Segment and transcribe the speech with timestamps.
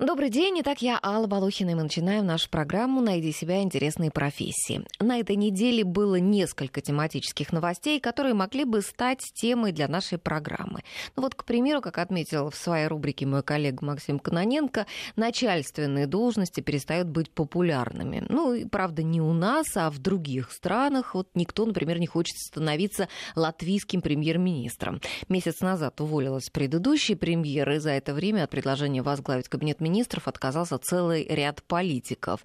[0.00, 3.62] Добрый день, итак, я Алла Балухина, и мы начинаем нашу программу «Найди себя.
[3.62, 4.84] Интересные профессии».
[4.98, 10.80] На этой неделе было несколько тематических новостей, которые могли бы стать темой для нашей программы.
[11.14, 16.60] Ну вот, к примеру, как отметил в своей рубрике мой коллега Максим Каноненко, начальственные должности
[16.60, 18.26] перестают быть популярными.
[18.28, 21.14] Ну, и, правда, не у нас, а в других странах.
[21.14, 25.00] Вот никто, например, не хочет становиться латвийским премьер-министром.
[25.28, 30.78] Месяц назад уволилась предыдущий премьер, и за это время от предложения возглавить кабинет министров отказался
[30.78, 32.40] целый ряд политиков.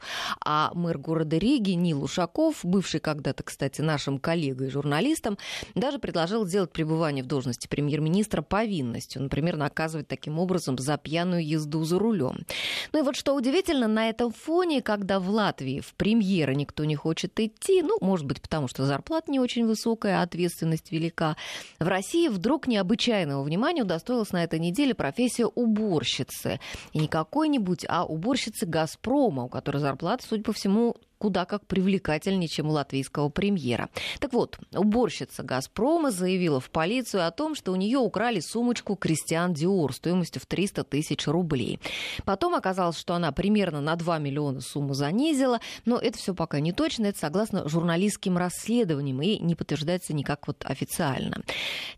[0.45, 5.38] А мэр города Риги Нил Ушаков, бывший когда-то, кстати, нашим коллегой и журналистом,
[5.75, 9.23] даже предложил сделать пребывание в должности премьер-министра повинностью.
[9.23, 12.45] Например, наказывать таким образом за пьяную езду за рулем.
[12.91, 16.95] Ну и вот что удивительно, на этом фоне, когда в Латвии в премьеры никто не
[16.95, 21.38] хочет идти, ну, может быть, потому что зарплата не очень высокая, а ответственность велика,
[21.80, 26.59] в России вдруг необычайного внимания удостоилась на этой неделе профессия уборщицы.
[26.94, 32.48] И никак какой-нибудь, а уборщицы «Газпрома», у которой зарплата, судя по всему, куда как привлекательнее,
[32.48, 33.89] чем у латвийского премьера.
[34.20, 39.53] Так вот, уборщица «Газпрома» заявила в полицию о том, что у нее украли сумочку «Кристиан
[39.53, 41.80] Диор» стоимостью в 300 тысяч рублей.
[42.23, 46.72] Потом оказалось, что она примерно на 2 миллиона сумму занизила, но это все пока не
[46.72, 51.44] точно, это согласно журналистским расследованиям и не подтверждается никак вот официально.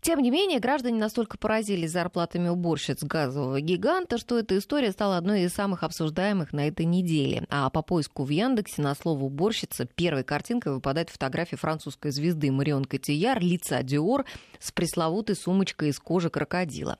[0.00, 5.42] Тем не менее, граждане настолько поразились зарплатами уборщиц газового гиганта, что эта история стала одной
[5.42, 7.46] из самых обсуждаемых на этой неделе.
[7.50, 12.50] А по поиску в Яндексе на слово слово «уборщица» первой картинкой выпадает фотография французской звезды
[12.50, 14.24] Марион Котияр, лица Диор
[14.58, 16.98] с пресловутой сумочкой из кожи крокодила.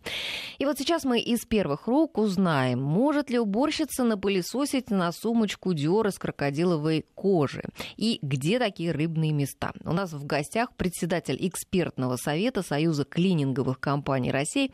[0.58, 6.08] И вот сейчас мы из первых рук узнаем, может ли уборщица напылесосить на сумочку Диор
[6.08, 7.64] из крокодиловой кожи
[7.96, 9.72] и где такие рыбные места.
[9.84, 14.70] У нас в гостях председатель экспертного совета Союза клининговых компаний России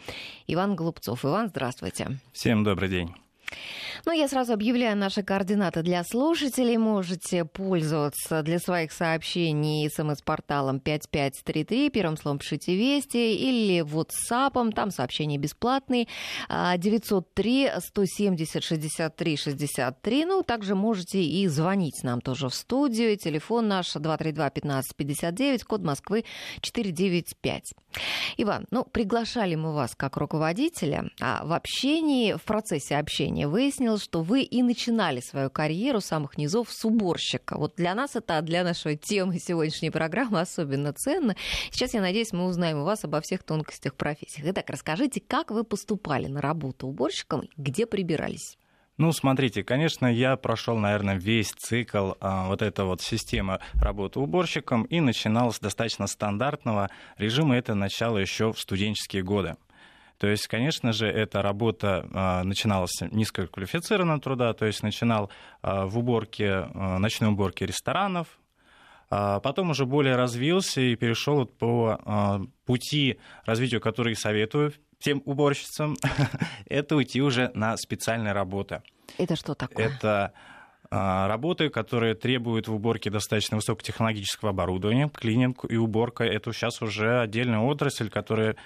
[0.48, 1.24] Иван Голубцов.
[1.24, 2.18] Иван, здравствуйте.
[2.32, 3.27] Всем добрый день.
[4.06, 6.76] Ну, я сразу объявляю наши координаты для слушателей.
[6.76, 15.38] Можете пользоваться для своих сообщений смс-порталом 5533, первым словом пишите «Вести», или WhatsApp, там сообщения
[15.38, 16.06] бесплатные,
[16.48, 20.24] 903 170 63 63.
[20.24, 23.16] Ну, также можете и звонить нам тоже в студию.
[23.16, 26.24] Телефон наш 232 1559, код Москвы
[26.60, 27.74] 495.
[28.36, 34.22] Иван, ну, приглашали мы вас как руководителя, а в общении, в процессе общения выяснилось, что
[34.22, 37.56] вы и начинали свою карьеру с самых низов с уборщика.
[37.58, 41.36] Вот для нас это, для нашей темы сегодняшней программы особенно ценно.
[41.70, 44.42] Сейчас, я надеюсь, мы узнаем у вас обо всех тонкостях профессии.
[44.44, 48.58] Итак, расскажите, как вы поступали на работу уборщиком, где прибирались?
[48.98, 54.82] Ну, смотрите, конечно, я прошел, наверное, весь цикл а, вот этой вот системы работы уборщиком
[54.82, 57.56] и начинал с достаточно стандартного режима.
[57.56, 59.56] Это начало еще в студенческие годы.
[60.18, 65.30] То есть, конечно же, эта работа а, начиналась низкоквалифицированного труда, то есть начинал
[65.62, 68.26] а, в уборке, а, ночной уборке ресторанов,
[69.08, 75.96] потом уже более развился и перешел по а, пути развития, который советую всем уборщицам,
[76.66, 78.82] это уйти уже на специальные работы.
[79.16, 79.86] Это что такое?
[79.86, 80.32] Это
[80.90, 85.10] работы, которые требуют в уборке достаточно высокотехнологического оборудования.
[85.10, 88.56] Клининг и уборка— это сейчас уже отдельная отрасль, которая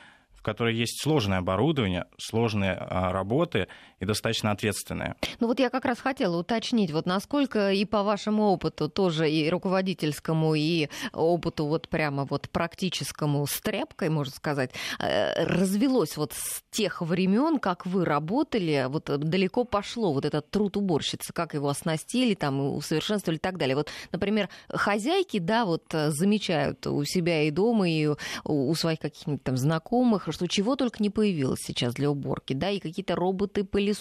[0.43, 3.69] в которой есть сложное оборудование, сложные а, работы
[4.03, 5.15] и достаточно ответственные.
[5.39, 9.49] Ну вот я как раз хотела уточнить, вот насколько и по вашему опыту тоже и
[9.49, 16.63] руководительскому, и опыту вот прямо вот практическому с тряпкой, можно сказать, э, развелось вот с
[16.73, 22.35] тех времен, как вы работали, вот далеко пошло вот этот труд уборщицы, как его оснастили,
[22.35, 23.77] там, усовершенствовали и так далее.
[23.77, 28.09] Вот, например, хозяйки, да, вот замечают у себя и дома, и
[28.45, 32.81] у своих каких-нибудь там знакомых, что чего только не появилось сейчас для уборки, да, и
[32.81, 33.92] какие-то роботы-пылесосы,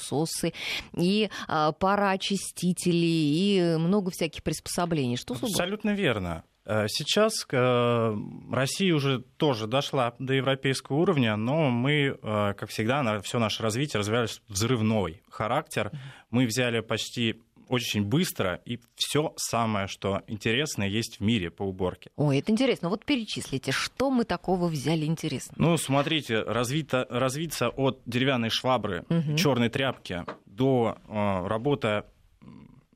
[0.97, 5.17] и а, пароочистители, и много всяких приспособлений.
[5.17, 6.43] Что Абсолютно верно.
[6.65, 8.15] Э, сейчас э,
[8.51, 13.99] Россия уже тоже дошла до европейского уровня, но мы, э, как всегда, все наше развитие
[13.99, 15.91] развивались взрывной характер.
[16.29, 17.41] Мы взяли почти
[17.71, 22.11] очень быстро, и все самое, что интересное, есть в мире по уборке.
[22.17, 22.89] Ой, это интересно.
[22.89, 25.55] Вот перечислите, что мы такого взяли интересно?
[25.57, 29.37] Ну, смотрите, развито, развиться от деревянной швабры, угу.
[29.37, 32.03] черной тряпки до э, работы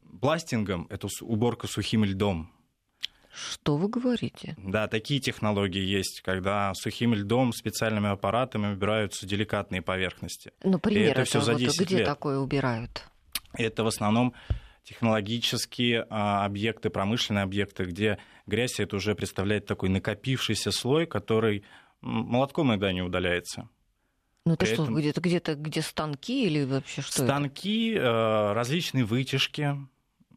[0.04, 2.52] бластингом, это уборка сухим льдом.
[3.34, 4.56] Что вы говорите?
[4.58, 10.52] Да, такие технологии есть, когда сухим льдом, специальными аппаратами убираются деликатные поверхности.
[10.64, 12.06] Ну, пример, это, это все за 10 где лет.
[12.06, 13.04] такое убирают?
[13.58, 14.34] Это в основном
[14.86, 21.64] технологические а, объекты, промышленные объекты, где грязь это уже представляет такой накопившийся слой, который
[22.02, 23.68] молотком иногда не удаляется.
[24.46, 27.24] Ну это что, где-то где-то где станки или вообще что?
[27.24, 28.54] Станки, это?
[28.54, 29.76] различные вытяжки,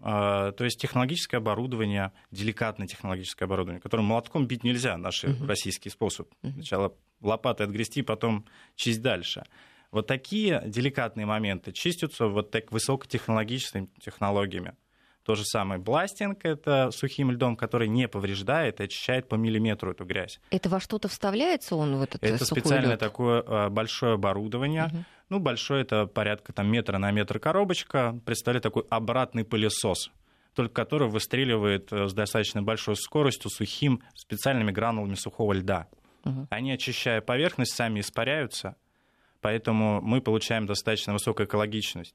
[0.00, 5.46] то есть технологическое оборудование, деликатное технологическое оборудование, которым молотком бить нельзя, наш uh-huh.
[5.46, 6.32] российский способ.
[6.40, 8.46] Сначала лопатой отгрести, потом
[8.76, 9.44] чисть дальше.
[9.90, 14.74] Вот такие деликатные моменты чистятся вот так высокотехнологичными технологиями.
[15.22, 20.06] То же самое бластинг, это сухим льдом, который не повреждает и очищает по миллиметру эту
[20.06, 20.40] грязь.
[20.50, 22.98] Это во что-то вставляется он в этот Это специальное лёд?
[22.98, 24.86] такое а, большое оборудование.
[24.86, 25.04] Угу.
[25.28, 28.18] Ну, большое это порядка там, метра на метр коробочка.
[28.24, 30.10] Представляет такой обратный пылесос
[30.54, 35.86] только который выстреливает э, с достаточно большой скоростью сухим специальными гранулами сухого льда.
[36.24, 36.48] Угу.
[36.50, 38.74] Они, очищая поверхность, сами испаряются,
[39.40, 42.14] поэтому мы получаем достаточно высокую экологичность.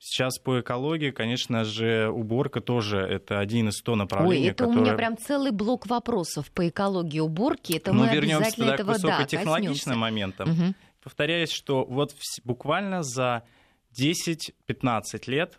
[0.00, 4.44] Сейчас по экологии, конечно же, уборка тоже это один из 100 направлений.
[4.44, 4.78] Ой, это которые...
[4.78, 7.72] у меня прям целый блок вопросов по экологии уборки.
[7.72, 10.50] Это ну, мы вернемся тогда этого, к высокотехнологичным да, моментам.
[10.50, 10.74] Угу.
[11.02, 12.14] Повторяюсь, что вот
[12.44, 13.42] буквально за
[13.98, 14.48] 10-15
[15.26, 15.58] лет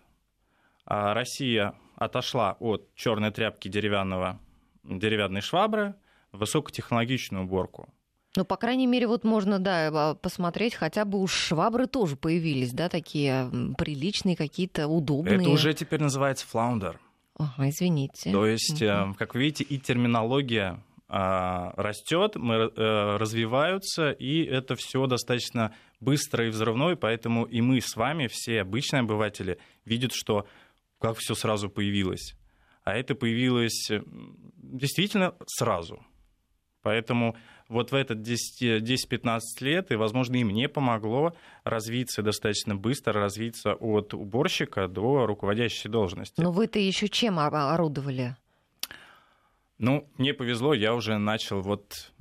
[0.86, 4.40] а, Россия отошла от черной тряпки деревянного,
[4.84, 5.96] деревянной швабры
[6.32, 7.94] в высокотехнологичную уборку.
[8.36, 12.72] Ну, по крайней мере, вот можно, да, а, посмотреть, хотя бы уж швабры тоже появились,
[12.74, 15.38] да, такие приличные, какие-то удобные.
[15.38, 17.00] Это уже теперь называется флаундер.
[17.38, 18.32] Ага, извините.
[18.32, 19.16] То есть, угу.
[19.18, 26.46] как вы видите, и терминология а, растет, мы, э, развиваются, и это все достаточно быстро
[26.46, 30.46] и взрывное, поэтому и мы с вами, все обычные обыватели, видят, что
[31.00, 32.36] как все сразу появилось.
[32.84, 33.90] А это появилось
[34.58, 36.06] действительно сразу.
[36.82, 37.36] Поэтому
[37.70, 41.34] вот в этот 10-15 лет, и, возможно, и мне помогло
[41.64, 46.42] развиться достаточно быстро, развиться от уборщика до руководящей должности.
[46.42, 48.36] Но вы-то еще чем орудовали?
[49.78, 52.12] Ну, мне повезло, я уже начал вот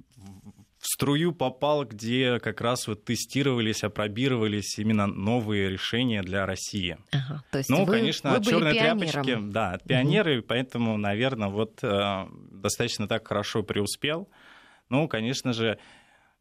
[0.78, 6.98] в струю попал, где как раз вот тестировались, опробировались именно новые решения для России.
[7.10, 10.46] Ага, то есть ну, вы, конечно, вы черные тряпочки, да, пионеры, угу.
[10.48, 14.28] поэтому, наверное, вот э, достаточно так хорошо преуспел.
[14.90, 15.78] Ну, конечно же,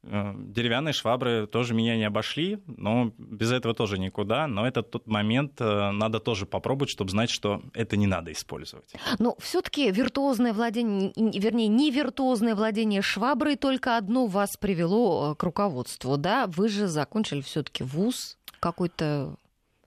[0.04, 4.48] э, деревянные швабры тоже меня не обошли, но без этого тоже никуда.
[4.48, 8.94] Но это тот момент, э, надо тоже попробовать, чтобы знать, что это не надо использовать.
[9.20, 15.44] Но все-таки виртуозное владение, вернее, не виртуозное владение шваброй только одно вас привело э, к
[15.44, 16.48] руководству, да?
[16.48, 19.36] Вы же закончили все-таки вуз какой-то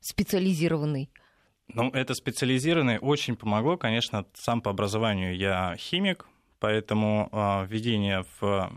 [0.00, 1.10] специализированный.
[1.74, 3.76] Ну, это специализированное очень помогло.
[3.76, 6.26] Конечно, сам по образованию я химик,
[6.60, 8.70] Поэтому а, введение в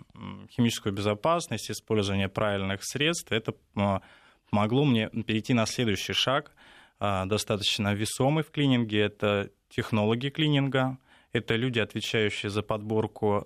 [0.50, 4.02] химическую безопасность, использование правильных средств, это а,
[4.50, 6.56] помогло мне перейти на следующий шаг,
[7.00, 9.02] а, достаточно весомый в клининге.
[9.02, 10.98] Это технологи клининга,
[11.34, 13.44] это люди, отвечающие за подборку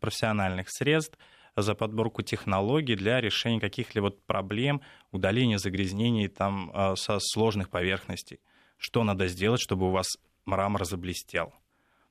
[0.00, 1.16] профессиональных средств,
[1.54, 4.80] за подборку технологий для решения каких-либо проблем,
[5.12, 8.40] удаления загрязнений там, со сложных поверхностей.
[8.78, 10.16] Что надо сделать, чтобы у вас
[10.46, 11.52] мрамор заблестел,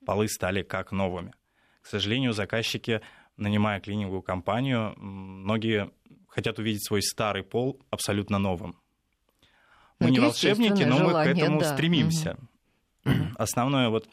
[0.05, 1.33] полы стали как новыми.
[1.85, 3.01] К сожалению, заказчики,
[3.37, 5.91] нанимая клининговую компанию, многие
[6.27, 8.75] хотят увидеть свой старый пол абсолютно новым.
[9.99, 11.73] Мы ну, не волшебники, но желание, мы к этому да.
[11.75, 12.37] стремимся.
[13.05, 13.13] Угу.
[13.37, 14.09] Основное вот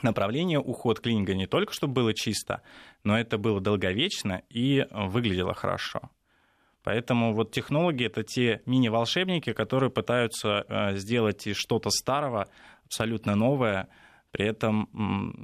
[0.00, 2.62] направление уход клининга не только чтобы было чисто,
[3.02, 6.10] но это было долговечно и выглядело хорошо.
[6.84, 12.48] Поэтому вот технологи— это те мини-волшебники, которые пытаются э, сделать из что-то старого
[12.86, 13.88] абсолютно новое—
[14.34, 14.88] при этом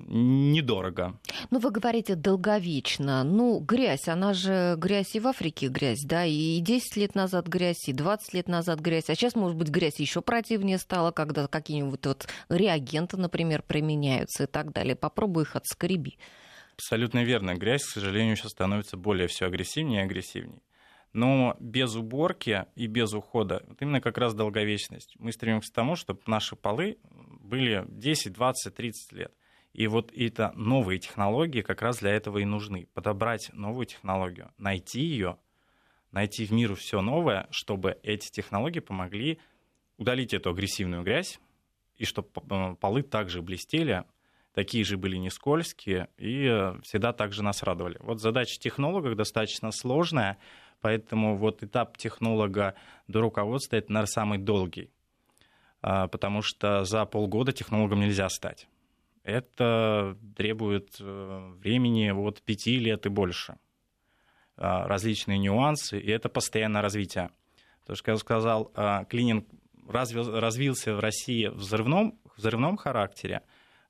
[0.09, 1.17] недорого.
[1.51, 3.23] Ну, вы говорите долговечно.
[3.23, 7.89] Ну, грязь, она же грязь и в Африке грязь, да, и 10 лет назад грязь,
[7.89, 12.05] и 20 лет назад грязь, а сейчас, может быть, грязь еще противнее стала, когда какие-нибудь
[12.05, 14.97] вот реагенты, например, применяются и так далее.
[14.97, 16.19] Попробуй их отскреби.
[16.75, 17.55] Абсолютно верно.
[17.55, 20.63] Грязь, к сожалению, сейчас становится более все агрессивнее и агрессивнее.
[21.13, 25.15] Но без уборки и без ухода, вот именно как раз долговечность.
[25.21, 26.99] Мы стремимся к тому, чтобы наши полы
[27.51, 29.35] были 10, 20, 30 лет.
[29.73, 32.89] И вот это новые технологии как раз для этого и нужны.
[32.95, 35.39] Подобрать новую технологию, найти ее,
[36.13, 39.39] найти в миру все новое, чтобы эти технологии помогли
[39.97, 41.39] удалить эту агрессивную грязь,
[41.97, 44.05] и чтобы э, полы также блестели,
[44.55, 47.99] такие же были не скользкие, и э, всегда также нас радовали.
[48.01, 50.39] Вот задача технологов достаточно сложная,
[50.81, 52.75] поэтому вот этап технолога
[53.07, 54.91] до руководства— это, наверное, самый долгий.
[55.83, 58.69] А, потому что за полгода технологом нельзя стать.
[59.23, 63.57] Это требует э, времени от пяти лет и больше.
[64.57, 67.31] А, различные нюансы, и это постоянное развитие.
[67.87, 69.47] То, что я сказал, а, клининг
[69.87, 73.43] развился в России в взрывном, взрывном характере,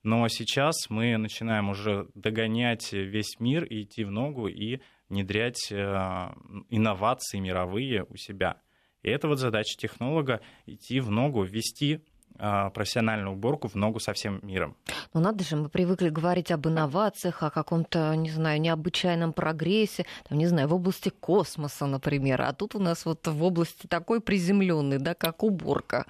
[0.03, 4.81] но сейчас мы начинаем уже догонять весь мир и идти в ногу и
[5.11, 8.63] внедрять инновации мировые у себя.
[9.03, 12.01] И это вот задача технолога идти в ногу, ввести
[12.43, 14.75] а, профессиональную уборку в ногу со всем миром.
[15.13, 20.39] Ну надо же, мы привыкли говорить об инновациях, о каком-то, не знаю, необычайном прогрессе, там,
[20.39, 24.99] не знаю, в области космоса, например, а тут у нас вот в области такой приземленной,
[24.99, 26.07] да, как уборка.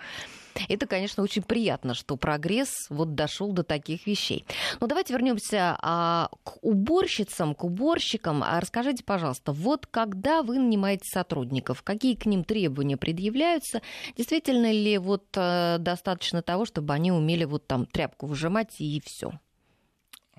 [0.68, 4.44] Это, конечно, очень приятно, что прогресс вот дошел до таких вещей.
[4.80, 8.42] Но давайте вернемся а, к уборщицам, к уборщикам.
[8.42, 13.82] А расскажите, пожалуйста, вот когда вы нанимаете сотрудников, какие к ним требования предъявляются?
[14.16, 19.32] Действительно ли вот а, достаточно того, чтобы они умели вот там тряпку выжимать и все?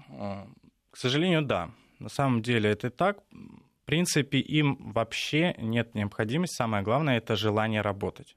[0.09, 0.47] А,
[0.91, 1.71] к сожалению, да.
[1.99, 3.19] На самом деле это так.
[3.31, 6.55] В принципе, им вообще нет необходимости.
[6.55, 8.35] Самое главное это желание работать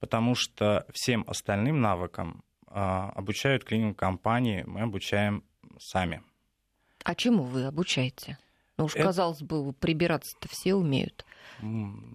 [0.00, 5.44] потому что всем остальным навыкам а, обучают клининг-компании, мы обучаем
[5.78, 6.22] сами.
[7.04, 8.38] А чему вы обучаете?
[8.76, 9.04] Ну уж, это...
[9.04, 11.24] казалось бы, прибираться-то все умеют.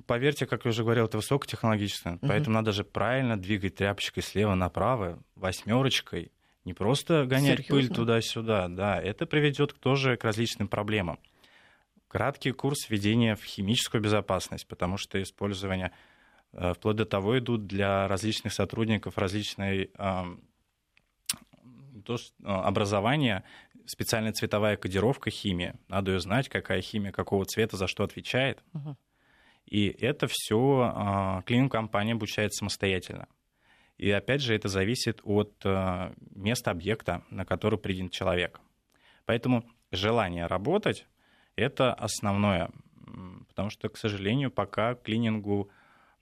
[0.07, 2.27] Поверьте, как я уже говорил, это высокотехнологично, угу.
[2.27, 6.31] поэтому надо же правильно двигать тряпочкой слева направо, восьмерочкой,
[6.63, 7.75] не просто гонять Серьезно?
[7.75, 11.19] пыль туда-сюда, да, это приведет тоже к различным проблемам.
[12.07, 15.91] Краткий курс введения в химическую безопасность, потому что использование
[16.53, 19.89] вплоть до того идут для различных сотрудников различной
[22.05, 23.43] то, образования
[23.85, 25.73] специальная цветовая кодировка химии.
[25.87, 28.63] Надо ее знать, какая химия какого цвета за что отвечает.
[28.73, 28.95] Uh-huh.
[29.65, 33.27] И это все а, клининг-компания обучает самостоятельно.
[33.97, 38.59] И опять же, это зависит от а, места объекта, на который принят человек.
[39.25, 41.07] Поэтому желание работать—
[41.55, 42.69] это основное.
[43.47, 45.69] Потому что, к сожалению, пока клинингу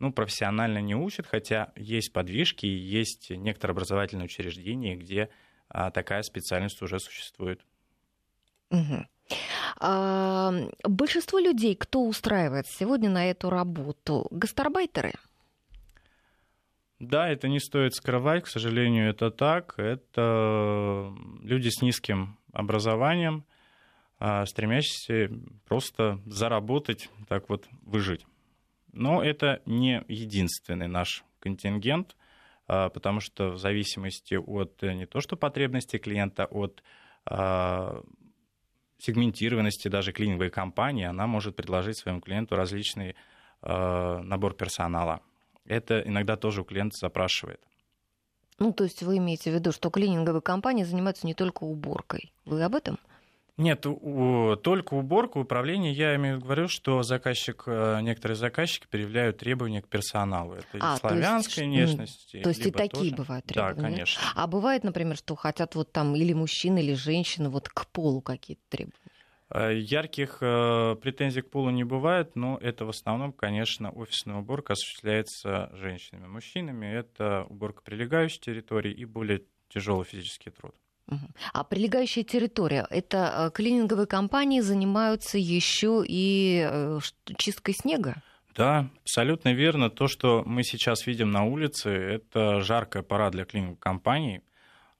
[0.01, 5.29] ну, профессионально не учат, хотя есть подвижки, есть некоторые образовательные учреждения, где
[5.69, 7.61] а, такая специальность уже существует.
[8.71, 9.05] Угу.
[9.79, 10.53] А,
[10.83, 15.13] большинство людей, кто устраивает сегодня на эту работу, гастарбайтеры?
[16.97, 19.75] Да, это не стоит скрывать, к сожалению, это так.
[19.77, 23.45] Это люди с низким образованием,
[24.17, 25.31] а, стремящиеся
[25.67, 28.25] просто заработать, так вот, выжить.
[28.93, 32.15] Но это не единственный наш контингент,
[32.67, 36.83] а, потому что в зависимости от э, не то что потребностей клиента, от
[37.25, 38.03] а,
[38.99, 43.15] сегментированности даже клининговой компании, она может предложить своему клиенту различный
[43.61, 45.21] а, набор персонала.
[45.65, 47.61] Это иногда тоже у клиента запрашивает.
[48.59, 52.31] Ну, то есть вы имеете в виду, что клининговые компании занимаются не только уборкой.
[52.45, 52.99] Вы об этом?
[53.61, 55.93] Нет, у, только уборку, управление.
[55.93, 60.53] Я имею в виду, говорю, что заказчик, э, некоторые заказчики предъявляют требования к персоналу.
[60.53, 62.41] Это а, славянской то есть, внешности.
[62.41, 63.15] То есть и такие тоже.
[63.15, 63.75] бывают требования?
[63.75, 64.21] Да, конечно.
[64.35, 68.63] А бывает, например, что хотят вот там или мужчины, или женщины вот к полу какие-то
[68.69, 68.97] требования?
[69.53, 74.73] Э, ярких э, претензий к полу не бывает, но это в основном, конечно, офисная уборка
[74.73, 76.25] осуществляется женщинами.
[76.25, 80.73] Мужчинами это уборка прилегающей территории и более тяжелый физический труд.
[81.53, 86.99] А прилегающая территория, это э, клининговые компании занимаются еще и э,
[87.37, 88.21] чисткой снега?
[88.55, 89.89] Да, абсолютно верно.
[89.89, 94.41] То, что мы сейчас видим на улице, это жаркая пора для клининговых компаний.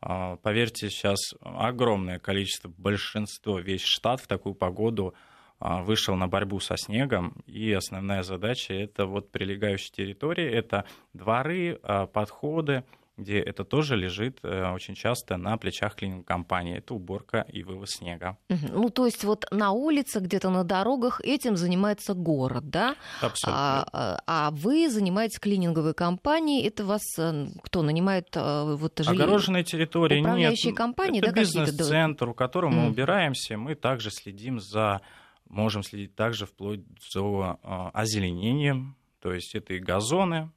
[0.02, 5.14] А, поверьте, сейчас огромное количество, большинство, весь штат в такую погоду
[5.60, 11.80] а, вышел на борьбу со снегом, и основная задача— это вот прилегающие территории, это дворы,
[11.84, 12.84] а, подходы,
[13.22, 16.78] где это тоже лежит э, очень часто на плечах клининг-компании.
[16.78, 18.38] Это уборка и вывоз снега.
[18.50, 22.96] Ну, то есть вот на улице, где-то на дорогах этим занимается город, да?
[23.22, 23.88] Абсолютно.
[23.92, 26.66] А, а вы занимаетесь клининговой компанией.
[26.68, 29.24] Это вас э, кто нанимает э, вот жилье?
[29.24, 30.78] Огороженные территории Управляющие нет.
[30.78, 33.58] компании, это да, бизнес-центр, у которого мы убираемся.
[33.58, 35.02] Мы также следим за,
[35.48, 36.82] можем следить также вплоть
[37.14, 37.60] до
[37.94, 38.96] озеленением.
[39.22, 40.50] То есть это и газоны,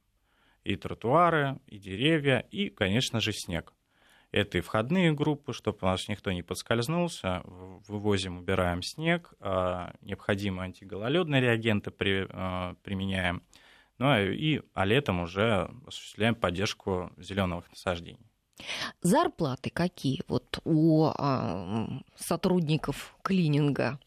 [0.64, 3.72] и тротуары, и деревья, и, конечно же, снег.
[4.32, 7.42] Это и входные группы, чтобы у нас никто не подскользнулся.
[7.44, 13.44] Вывозим, убираем снег, а, необходимые антигололедные реагенты при, а, применяем.
[13.98, 18.26] Ну и а летом уже осуществляем поддержку зеленых насаждений.
[19.02, 21.12] Зарплаты какие вот у
[22.16, 24.00] сотрудников клининга?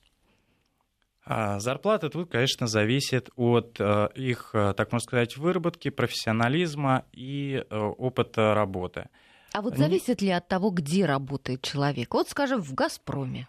[1.30, 7.66] А, зарплата тут, конечно, зависит от э, их, э, так можно сказать, выработки, профессионализма и
[7.70, 9.10] э, опыта работы.
[9.52, 12.14] А вот зависит ли от того, где работает человек?
[12.14, 13.48] Вот, скажем, в «Газпроме».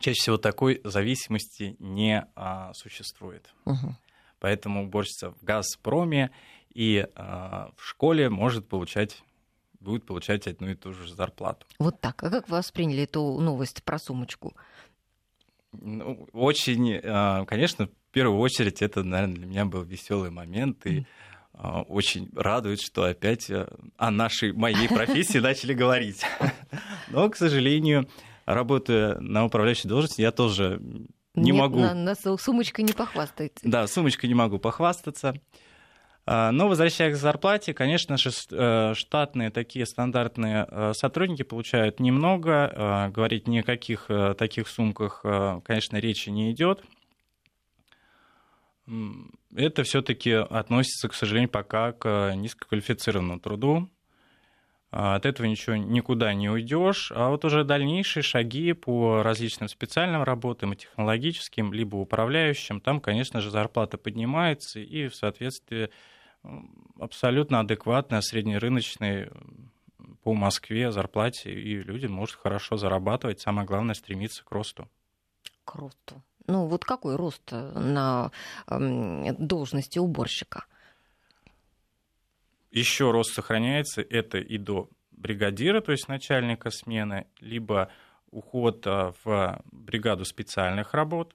[0.00, 3.52] Чаще всего такой зависимости не а, существует.
[3.66, 3.94] Угу.
[4.38, 6.30] Поэтому уборщица в «Газпроме»
[6.72, 9.22] и а, в школе может получать
[9.80, 11.66] будет получать одну и ту же зарплату.
[11.78, 12.22] Вот так.
[12.22, 14.54] А как вы восприняли эту новость про сумочку?
[15.72, 17.00] Ну, очень,
[17.46, 21.04] конечно, в первую очередь это, наверное, для меня был веселый момент, и
[21.88, 26.22] очень радует, что опять о нашей, моей профессии начали говорить.
[27.08, 28.08] Но, к сожалению,
[28.46, 30.80] работая на управляющей должности, я тоже
[31.34, 31.80] не Нет, могу...
[31.80, 33.60] На, на сумочкой не похвастаете.
[33.62, 35.34] Да, сумочкой не могу похвастаться.
[36.30, 42.70] А, но возвращаясь к зарплате, конечно же, э, штатные такие стандартные э, сотрудники получают немного.
[42.70, 45.22] Э, говорить ни о каких таких сумках,
[45.64, 46.82] конечно, речи не идет.
[49.56, 53.88] Это все-таки относится, к сожалению, пока к низкоквалифицированному труду.
[54.90, 57.12] А, от этого ничего никуда не уйдешь.
[57.14, 63.40] А вот уже дальнейшие шаги по различным специальным работам и технологическим, либо управляющим, там, конечно
[63.40, 65.90] же, зарплата поднимается и в соответствии
[66.98, 69.30] абсолютно адекватной, среднерыночной
[70.22, 73.40] по Москве зарплате, и люди могут хорошо зарабатывать.
[73.40, 74.88] Самое главное, стремиться к росту.
[75.64, 76.22] К росту.
[76.46, 78.30] Ну вот какой рост на
[78.66, 80.64] должности уборщика?
[82.70, 87.90] еще рост сохраняется, это и до бригадира, то есть начальника смены, либо
[88.30, 91.34] уход а, в бригаду специальных работ.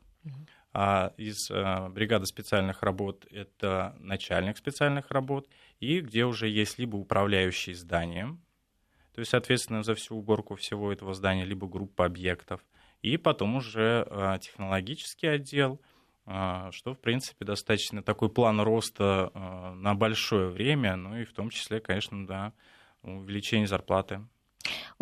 [0.74, 5.48] А из а, бригады специальных работ это начальник специальных работ,
[5.80, 8.42] и где уже есть либо управляющий зданием,
[9.14, 12.62] то есть, соответственно, за всю уборку всего этого здания, либо группа объектов,
[13.04, 15.80] и потом уже а, технологический отдел–
[16.26, 19.32] а, что, в принципе, достаточно такой план роста
[19.76, 22.54] на большое время, ну и в том числе, конечно, да,
[23.02, 24.26] увеличение зарплаты.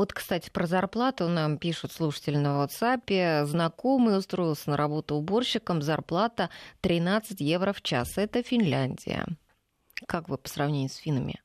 [0.01, 3.45] Вот, кстати, про зарплату нам пишут слушатели на WhatsApp.
[3.45, 6.49] Знакомый устроился на работу уборщиком, зарплата
[6.81, 8.17] 13 евро в час.
[8.17, 9.27] Это Финляндия.
[10.07, 11.39] Как вы по сравнению с финами?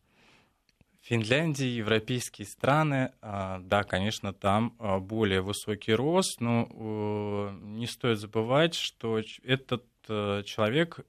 [1.02, 8.75] Финляндия, европейские страны, а, да, конечно, там а, более высокий рост, но не стоит забывать,
[8.75, 11.00] что этот э, человек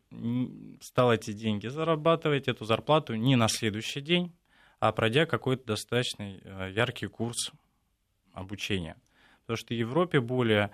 [0.82, 4.34] стал эти деньги зарабатывать, эту зарплату не на следующий день,
[4.80, 7.52] а пройдя какой-то достаточно э, яркий курс
[8.34, 8.96] обучения.
[9.42, 10.72] Потому что в Европе более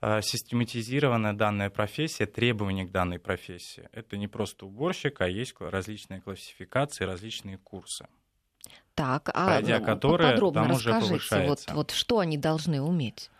[0.00, 3.88] э, систематизированная данная профессия, требования к данной профессии.
[3.92, 8.06] Это не просто уборщик, а есть различные классификации, различные курсы.
[8.94, 13.30] Так, а пройдя ну, которые, подробно там расскажите, уже вот, вот что они должны уметь?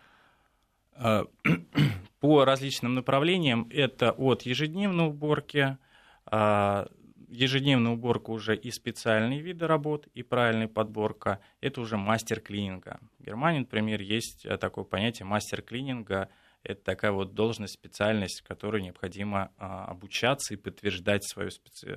[0.93, 1.25] А,
[2.19, 5.77] по различным направлениям это от ежедневной уборки,
[6.25, 6.87] а,
[7.35, 12.99] ежедневная уборка уже и специальные виды работ, и правильная подборка, это уже мастер клининга.
[13.19, 16.29] В Германии, например, есть такое понятие мастер клининга–
[16.65, 21.95] это такая вот должность, специальность, которой необходимо а, обучаться и подтверждать свою специ...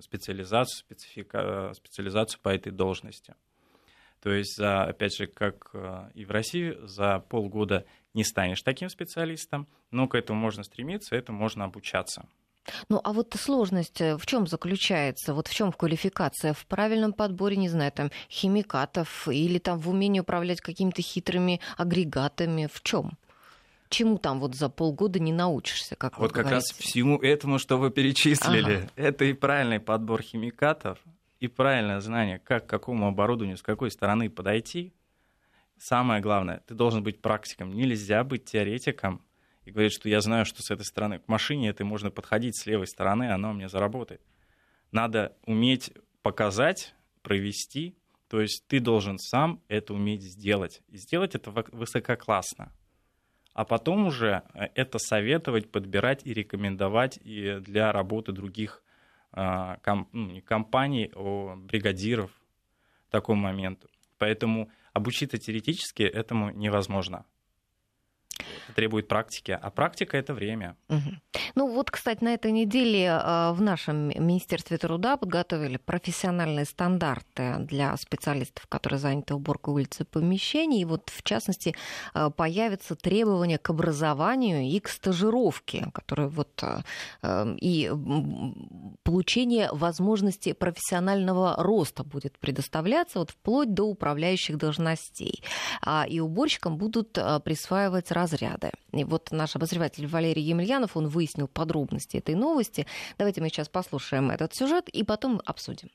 [0.00, 1.72] специализацию, специфика...
[1.74, 3.36] специализацию по этой должности.
[4.20, 5.72] То есть, за, опять же, как
[6.14, 11.38] и в России, за полгода не станешь таким специалистом, но к этому можно стремиться, этому
[11.38, 12.28] можно обучаться.
[12.88, 15.34] Ну, а вот сложность э, в чем заключается?
[15.34, 16.52] Вот в чем квалификация?
[16.52, 22.68] В правильном подборе, не знаю, там, химикатов или там в умении управлять какими-то хитрыми агрегатами?
[22.72, 23.12] В чем?
[23.90, 26.54] чему там вот за полгода не научишься, как Вот как говорите.
[26.54, 28.76] раз всему этому, что вы перечислили.
[28.76, 28.90] Ага.
[28.96, 30.98] Это и правильный подбор химикатов,
[31.40, 34.92] и правильное знание, как к какому оборудованию, с какой стороны подойти.
[35.78, 37.72] Самое главное, ты должен быть практиком.
[37.72, 39.22] Нельзя быть теоретиком
[39.68, 42.66] и говорить, что я знаю, что с этой стороны к машине это можно подходить с
[42.66, 44.22] левой стороны, оно у меня заработает.
[44.92, 47.96] Надо уметь показать, провести,
[48.28, 50.82] то есть ты должен сам это уметь сделать.
[50.88, 52.72] И сделать это высококлассно
[53.58, 58.84] а потом уже э, это советовать, подбирать и рекомендовать и для работы других
[59.32, 59.78] а,
[60.12, 62.30] ну, компаний, а бригадиров
[63.08, 63.84] в таком момент.
[64.16, 67.26] Поэтому обучиться теоретически этому невозможно
[68.74, 70.76] требует практики, а практика это время.
[71.54, 77.96] Ну вот, кстати, на этой неделе а, в нашем Министерстве труда подготовили профессиональные стандарты для
[77.96, 80.82] специалистов, которые заняты уборкой улиц и помещений.
[80.82, 81.74] И вот, в частности,
[82.14, 86.84] а, появятся требования к образованию и к стажировке, которые вот а,
[87.60, 87.90] и
[89.02, 95.42] получение возможности профессионального роста будет предоставляться вот вплоть до управляющих должностей.
[96.08, 97.12] И уборщикам будут
[97.44, 98.70] присваивать разряды.
[98.92, 102.86] И вот наш обозреватель Валерий Емельянов, он выяснил подробности этой новости.
[103.18, 105.88] Давайте мы сейчас послушаем этот сюжет и потом обсудим.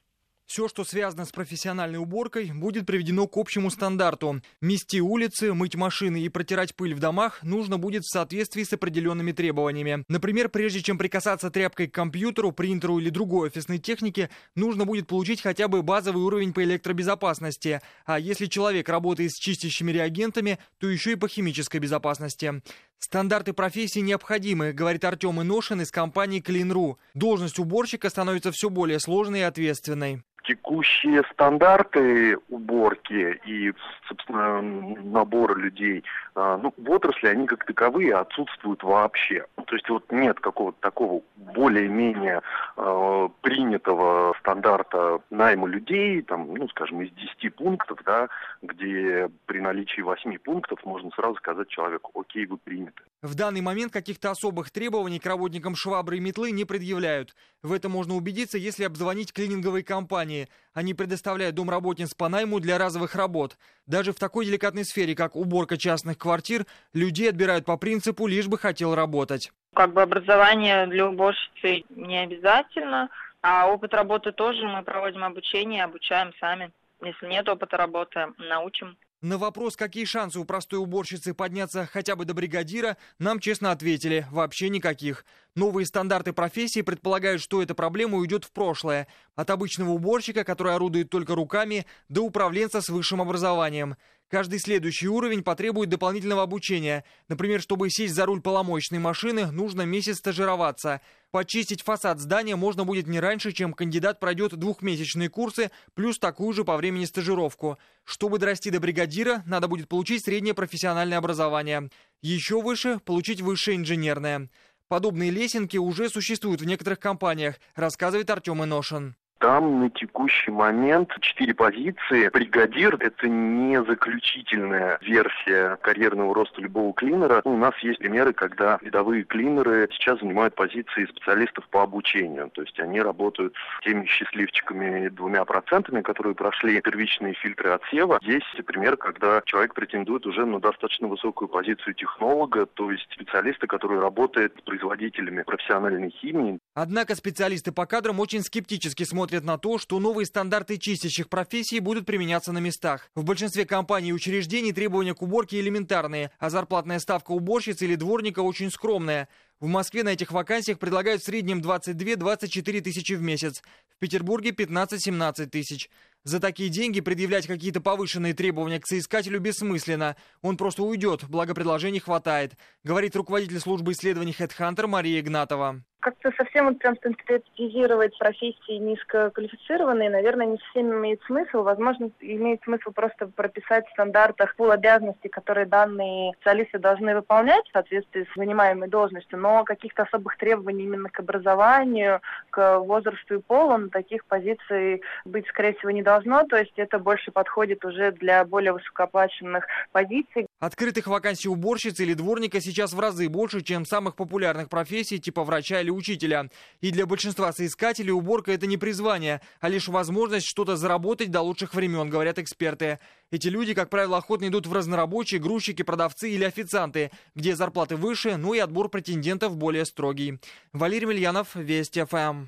[0.45, 4.41] Все, что связано с профессиональной уборкой, будет приведено к общему стандарту.
[4.61, 9.31] Мести улицы, мыть машины и протирать пыль в домах нужно будет в соответствии с определенными
[9.31, 10.03] требованиями.
[10.09, 15.41] Например, прежде чем прикасаться тряпкой к компьютеру, принтеру или другой офисной технике, нужно будет получить
[15.41, 17.81] хотя бы базовый уровень по электробезопасности.
[18.05, 22.61] А если человек работает с чистящими реагентами, то еще и по химической безопасности.
[22.99, 26.95] Стандарты профессии необходимы, говорит Артем Иношин из компании Clean.ru.
[27.13, 33.73] Должность уборщика становится все более сложной и ответственной текущие стандарты уборки и,
[34.07, 36.03] собственно, набора людей,
[36.35, 39.45] а, ну, в отрасли они как таковые отсутствуют вообще.
[39.65, 42.41] То есть вот нет какого-то такого более-менее
[42.77, 48.29] э, принятого стандарта найма людей, там, ну, скажем, из 10 пунктов, да,
[48.61, 53.03] где при наличии 8 пунктов можно сразу сказать человеку, окей, вы приняты.
[53.21, 57.35] В данный момент каких-то особых требований к работникам швабры и метлы не предъявляют.
[57.61, 60.49] В этом можно убедиться, если обзвонить клининговые компании.
[60.73, 63.57] Они предоставляют домработниц по найму для разовых работ.
[63.87, 68.57] Даже в такой деликатной сфере, как уборка частных квартир, людей отбирают по принципу «лишь бы
[68.57, 69.53] хотел работать».
[69.73, 73.09] Как бы образование для уборщицы не обязательно,
[73.41, 76.71] а опыт работы тоже мы проводим обучение, обучаем сами.
[77.01, 78.97] Если нет опыта работы, научим.
[79.23, 84.27] На вопрос, какие шансы у простой уборщицы подняться хотя бы до бригадира, нам честно ответили–
[84.31, 85.23] вообще никаких.
[85.55, 89.07] Новые стандарты профессии предполагают, что эта проблема уйдет в прошлое.
[89.37, 93.95] От обычного уборщика, который орудует только руками, до управленца с высшим образованием.
[94.33, 97.03] Каждый следующий уровень потребует дополнительного обучения.
[97.27, 101.01] Например, чтобы сесть за руль поломоечной машины, нужно месяц стажироваться.
[101.29, 106.63] Почистить фасад здания можно будет не раньше, чем кандидат пройдет двухмесячные курсы, плюс такую же
[106.63, 107.77] по времени стажировку.
[108.05, 111.91] Чтобы дорасти до бригадира, надо будет получить среднее профессиональное образование.
[112.23, 114.49] Еще выше– получить высшее инженерное.
[114.87, 119.15] Подобные лесенки уже существуют в некоторых компаниях, рассказывает Артем Иношин.
[119.43, 122.29] Там на текущий момент четыре позиции.
[122.29, 127.41] Бригадир— это не заключительная версия карьерного роста любого клинера.
[127.43, 132.51] У нас есть примеры, когда рядовые клинеры сейчас занимают позиции специалистов по обучению.
[132.53, 138.19] То есть они работают с теми счастливчиками двумя процентами, которые прошли первичные фильтры отсева.
[138.21, 143.99] Есть пример, когда человек претендует уже на достаточно высокую позицию технолога, то есть специалиста, который
[143.99, 146.59] работает с производителями профессиональной химии.
[146.75, 152.07] Однако специалисты по кадрам очень скептически смотрят на то, что новые стандарты чистящих профессий будут
[152.07, 153.11] применяться на местах.
[153.13, 158.39] В большинстве компаний и учреждений требования к уборке элементарные, а зарплатная ставка уборщицы или дворника
[158.39, 159.29] очень скромная.
[159.59, 163.61] В Москве на этих вакансиях предлагают в среднем 22-24 тысячи в месяц,
[163.95, 165.91] в Петербурге 15-17 тысяч.
[166.23, 170.15] За такие деньги предъявлять какие-то повышенные требования к соискателю бессмысленно.
[170.41, 176.65] Он просто уйдет, благо предложений хватает, говорит руководитель службы исследований HeadHunter Мария Игнатова как-то совсем
[176.65, 181.63] вот прям конкретизировать профессии низкоквалифицированные, наверное, не совсем имеет смысл.
[181.63, 187.71] Возможно, имеет смысл просто прописать в стандартах пул обязанностей, которые данные специалисты должны выполнять в
[187.71, 193.77] соответствии с занимаемой должностью, но каких-то особых требований именно к образованию, к возрасту и полу
[193.77, 196.43] на таких позиций быть, скорее всего, не должно.
[196.43, 200.47] То есть это больше подходит уже для более высокооплаченных позиций.
[200.63, 205.81] Открытых вакансий уборщицы или дворника сейчас в разы больше, чем самых популярных профессий типа врача
[205.81, 206.49] или учителя.
[206.79, 211.73] И для большинства соискателей уборка это не призвание, а лишь возможность что-то заработать до лучших
[211.73, 212.99] времен, говорят эксперты.
[213.29, 218.37] Эти люди, как правило, охотно идут в разнорабочие, грузчики, продавцы или официанты, где зарплаты выше,
[218.37, 220.39] ну и отбор претендентов более строгий.
[220.71, 222.45] Валерий Мильянов, Вести ФМ.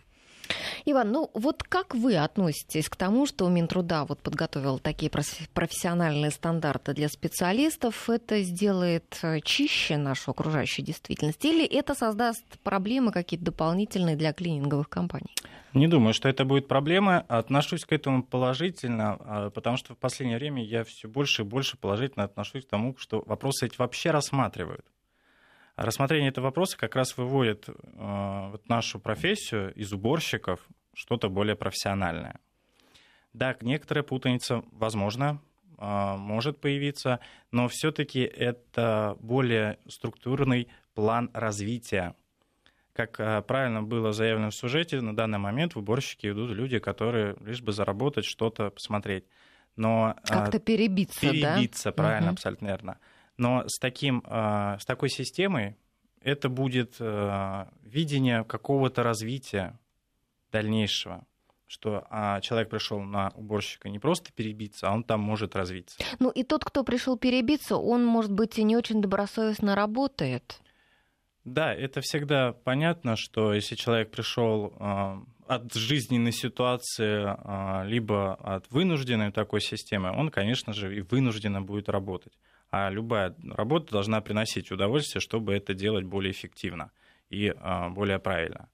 [0.86, 6.94] Иван, ну вот как вы относитесь к тому, что Минтруда вот подготовил такие профессиональные стандарты
[6.94, 8.10] для специалистов?
[8.10, 11.44] Это сделает э, чище нашу окружающую действительность?
[11.46, 15.34] Или это создаст проблемы какие-то дополнительные для клининговых компаний?
[15.74, 17.26] Не думаю, что это будет проблема.
[17.28, 21.76] Отношусь к этому положительно, а, потому что в последнее время я все больше и больше
[21.76, 24.86] положительно отношусь к тому, что вопросы эти вообще рассматривают.
[25.76, 27.74] Рассмотрение этого вопроса как раз выводит э,
[28.52, 30.62] вот нашу профессию из уборщиков
[30.94, 32.40] что-то более профессиональное.
[33.34, 35.42] Да, некоторая путаница, возможно,
[35.78, 37.20] э, может появиться,
[37.52, 42.16] но все-таки это более структурный план развития.
[42.94, 47.36] Как э, правильно было заявлено в сюжете, на данный момент в уборщики идут люди, которые
[47.42, 49.26] лишь бы заработать, что-то посмотреть.
[49.76, 51.92] Но, Как-то перебиться, перебиться, да?
[51.92, 52.36] правильно, угу.
[52.36, 52.98] абсолютно верно.
[53.38, 55.76] Но с, таким, а, с такой системой
[56.22, 59.78] это будет а, видение какого-то развития
[60.52, 61.26] дальнейшего
[61.68, 65.98] что а, человек пришел на уборщика не просто перебиться, а он там может развиться.
[66.20, 70.62] Ну и тот, кто пришел перебиться, он, может быть, и не очень добросовестно работает.
[71.44, 75.18] Да, это всегда понятно, что если человек пришел э,
[75.48, 81.90] от жизненной ситуации, э, либо от вынужденной такой системы, он, конечно же, и вынужденно будет
[81.90, 82.34] работать
[82.76, 86.92] а любая работа должна приносить удовольствие, чтобы это делать более эффективно
[87.30, 88.70] и а, более правильно.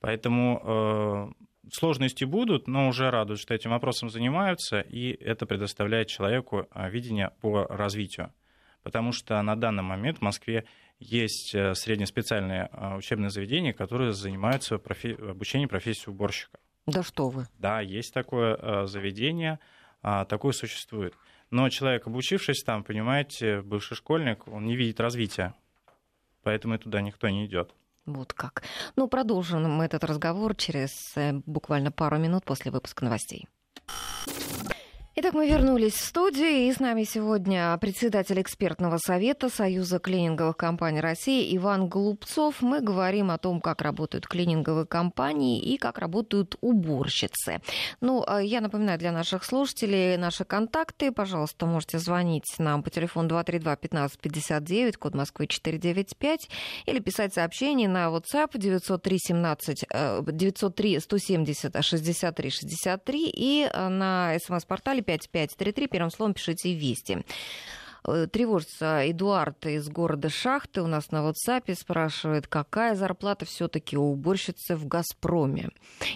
[0.00, 6.66] Поэтому э, сложности будут, но уже радует, что этим вопросом занимаются, и это предоставляет человеку
[6.72, 8.32] а, видение по развитию.
[8.82, 10.64] Потому что на данный момент в Москве
[10.98, 15.16] есть э, среднеспециальные а, учебные заведения, которые занимаются профи...
[15.30, 16.58] обучением профессии уборщика.
[16.86, 17.46] Да что вы.
[17.58, 19.60] Да, есть такое э, заведение,
[20.02, 21.14] такое существует.
[21.50, 25.54] Но человек, обучившись там, понимаете, бывший школьник, он не видит развития,
[26.42, 27.74] поэтому и туда никто не идет.
[28.04, 28.62] Вот как.
[28.94, 33.48] Ну, продолжим мы этот разговор через э, буквально пару минут после выпуска новостей.
[35.18, 41.00] Итак, мы вернулись в студию, и с нами сегодня председатель экспертного совета Союза клининговых компаний
[41.00, 42.60] России Иван Голубцов.
[42.60, 47.62] Мы говорим о том, как работают клининговые компании и как работают уборщицы.
[48.02, 51.10] Ну, а я напоминаю для наших слушателей наши контакты.
[51.10, 56.50] Пожалуйста, можете звонить нам по телефону 232-1559, код Москвы 495,
[56.84, 59.84] или писать сообщение на WhatsApp 903 17
[60.30, 65.86] 903 170 63 63 и э, на смс-портале 5533.
[65.86, 67.24] Первым словом пишите «Вести».
[68.06, 70.82] Э, тревожится Эдуард из города Шахты.
[70.82, 75.70] У нас на WhatsApp спрашивает, какая зарплата все-таки у уборщицы в «Газпроме».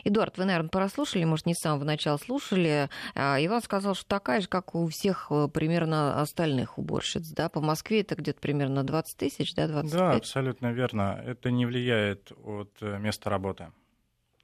[0.05, 2.89] Эдуард, вы, наверное, прослушали, может, не с самого начала слушали.
[3.15, 7.29] А, Иван сказал, что такая же, как у всех э, примерно остальных уборщиц.
[7.31, 7.49] Да?
[7.49, 9.99] По Москве это где-то примерно 20 тысяч, да, 25?
[9.99, 11.23] Да, абсолютно верно.
[11.25, 13.73] Это не влияет от э, места работы.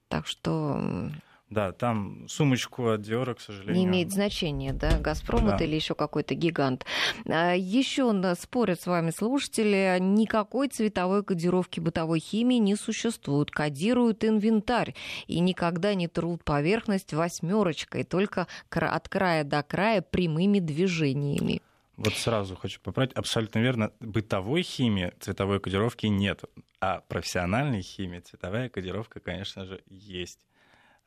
[0.08, 1.10] Так что
[1.48, 3.76] да, там сумочку от Диора, к сожалению.
[3.76, 5.54] Не имеет значения, да, Газпром да.
[5.54, 6.84] это или еще какой-то гигант.
[7.24, 13.52] А, еще спорят с вами слушатели, никакой цветовой кодировки бытовой химии не существует.
[13.52, 14.96] Кодируют инвентарь
[15.28, 21.62] и никогда не трут поверхность восьмерочкой, только от края до края прямыми движениями.
[21.96, 23.92] Вот сразу хочу поправить, абсолютно верно.
[24.00, 26.42] Бытовой химии цветовой кодировки нет,
[26.80, 30.40] а профессиональной химии цветовая кодировка, конечно же, есть.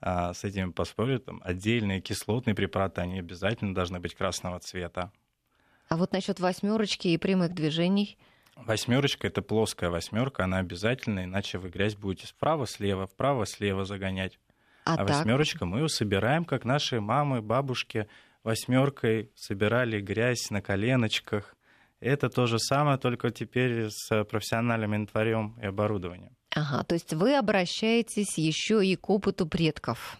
[0.01, 1.25] А, с этим поспорят.
[1.25, 5.11] Там, отдельные кислотные препараты, они обязательно должны быть красного цвета.
[5.87, 8.17] А вот насчет восьмерочки и прямых движений?
[8.55, 14.37] Восьмерочка это плоская восьмерка, она обязательно, иначе вы грязь будете вправо-слева, вправо-слева загонять.
[14.85, 18.07] А, а восьмерочка мы ее собираем, как наши мамы, бабушки
[18.43, 21.55] восьмеркой собирали грязь на коленочках.
[21.99, 26.35] Это то же самое, только теперь с профессиональным инвентарем и оборудованием.
[26.51, 30.17] Ага, то есть вы обращаетесь еще и к опыту предков.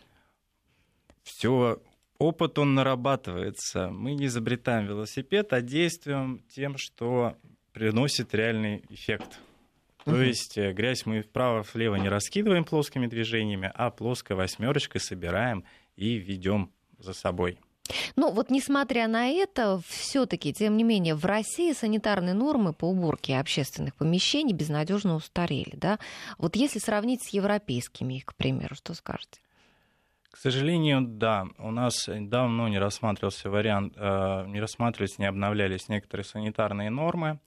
[1.24, 1.82] Все,
[2.18, 3.90] опыт он нарабатывается.
[3.90, 7.36] Мы не изобретаем велосипед, а действуем тем, что
[7.74, 9.40] приносит реальный эффект.
[10.06, 10.22] То угу.
[10.22, 15.64] есть э, грязь мы вправо-влево не раскидываем плоскими движениями, а плоской восьмерочкой собираем
[15.96, 17.60] и ведем за собой.
[18.16, 23.38] Ну вот несмотря на это, все-таки, тем не менее, в России санитарные нормы по уборке
[23.38, 25.76] общественных помещений безнадежно устарели.
[25.76, 26.00] Да?
[26.38, 29.40] Вот если сравнить с европейскими, к примеру, что скажете?
[30.32, 31.48] К сожалению, да.
[31.58, 37.40] У нас давно не рассматривался вариант, э, не рассматривались, не обновлялись некоторые санитарные нормы.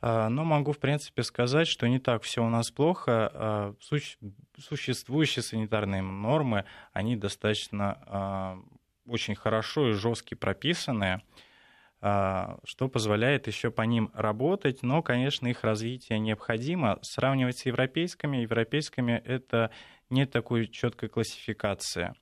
[0.00, 3.30] Э, но могу, в принципе, сказать, что не так все у нас плохо.
[3.34, 3.74] Э,
[4.58, 8.62] существующие санитарные нормы, они достаточно
[9.06, 11.22] очень хорошо и жестко прописанные,
[12.00, 16.98] а, что позволяет еще по ним работать, но, конечно, их развитие необходимо.
[17.02, 19.70] Сравнивать с европейскими, европейскими это
[20.10, 22.14] нет такой четкой классификации.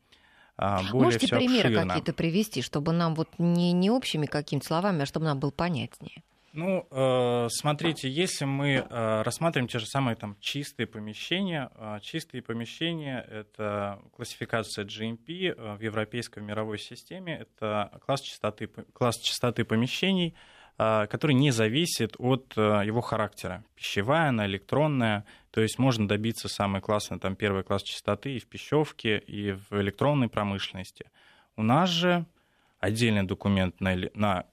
[0.57, 5.07] А, более Можете примеры какие-то привести, чтобы нам вот не, не общими какими-то словами, а
[5.07, 6.23] чтобы нам было понятнее?
[6.57, 12.43] Ну, э, смотрите, если мы э, рассматриваем те же самые там чистые помещения, э, чистые
[12.43, 20.37] помещения— это классификация GMP в европейской мировой системе, это класс чистоты, класс чистоты помещений,
[20.77, 23.65] который не зависит от его характера.
[23.77, 28.47] Пищевая она, электронная, то есть можно добиться самый классный там первый класс чистоты и в
[28.47, 31.11] пищевке, и в электронной промышленности.
[31.57, 32.27] У нас же
[32.85, 34.45] отдельный документ на, на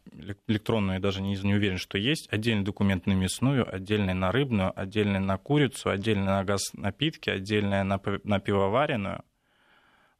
[0.48, 4.72] электронную, я даже не, не уверен, что есть, отдельный документ на мясную, отдельный на рыбную,
[4.80, 9.24] отдельный на курицу, отдельный на газ напитки, отдельный на, на пивоваренную.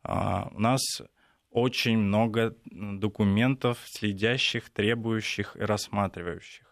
[0.04, 0.82] А, у нас
[1.52, 6.66] очень много документов, следящих, требующих и рассматривающих.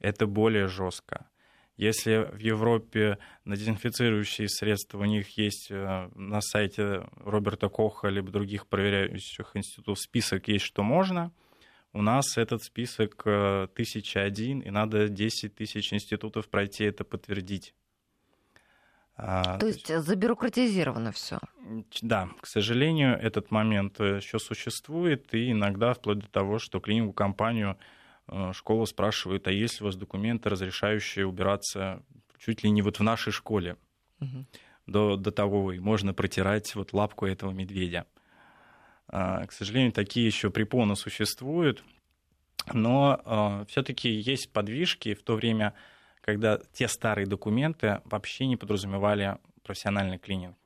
[0.00, 1.30] Это более жестко.
[1.76, 8.30] Если в Европе на дезинфицирующие средства у них есть э, на сайте Роберта Коха либо
[8.30, 11.32] других проверяющих институтов список есть, что можно,
[11.92, 17.74] у нас этот список э, тысяча один, и надо 10 тысяч институтов пройти это подтвердить.
[19.16, 21.38] А, то есть забюрократизировано все.
[22.02, 27.12] Да, к сожалению, этот момент э, еще существует, и иногда вплоть до того, что клинику
[27.12, 27.78] компанию
[28.28, 32.02] Э, школа спрашивает, а есть у вас документы, разрешающие убираться
[32.38, 33.76] чуть ли не вот в нашей школе.
[34.20, 34.46] Угу.
[34.86, 38.06] До, до того и можно протирать вот лапку этого медведя.
[39.08, 41.82] А, к сожалению, такие еще препоны существуют,
[42.72, 45.74] но а, все-таки есть подвижки в то время,
[46.20, 50.56] когда те старые документы вообще не подразумевали профессиональный клининг.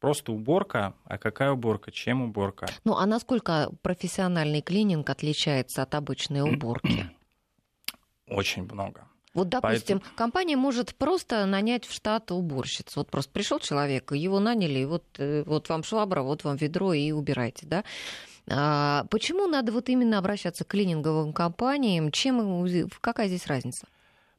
[0.00, 2.68] Просто уборка, а какая уборка, чем уборка?
[2.84, 7.10] Ну, а насколько профессиональный клининг отличается от обычной уборки?
[8.28, 9.08] Очень много.
[9.34, 10.16] Вот, допустим, Поэтому...
[10.16, 12.96] компания может просто нанять в штат уборщиц.
[12.96, 16.92] Вот просто пришел человек, его наняли, и вот, э, вот вам швабра, вот вам ведро,
[16.92, 17.84] и убирайте, да?
[18.50, 22.10] А почему надо вот именно обращаться к клининговым компаниям?
[22.10, 23.86] Чем, какая здесь разница?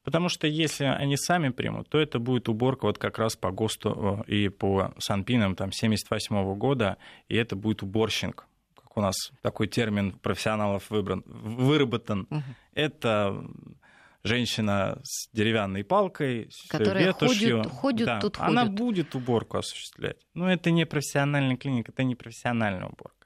[0.09, 4.25] Потому что если они сами примут, то это будет уборка вот как раз по ГОСТу
[4.27, 9.67] э, и по Санпинам там 78 года, и это будет уборщик как у нас такой
[9.67, 12.25] термин профессионалов выбран, выработан.
[12.31, 12.43] Угу.
[12.73, 13.45] Это
[14.23, 17.57] женщина с деревянной палкой, Которая ветошью.
[17.57, 18.75] Ходит, ходит, да, тут она ходит.
[18.75, 20.17] будет уборку осуществлять.
[20.33, 23.18] Но это не профессиональный клиник, это не профессиональная уборка.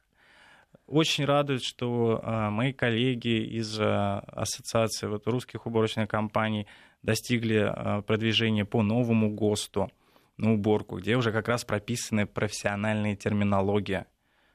[0.94, 6.68] Очень радует, что а, мои коллеги из а, ассоциации вот, русских уборочных компаний
[7.02, 9.90] достигли а, продвижения по новому ГОСТу
[10.38, 14.06] на уборку, где уже как раз прописаны профессиональные терминология,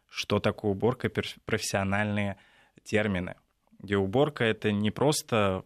[0.08, 1.10] что такое уборка,
[1.44, 2.36] профессиональные
[2.84, 3.34] термины,
[3.80, 5.64] где уборка это не просто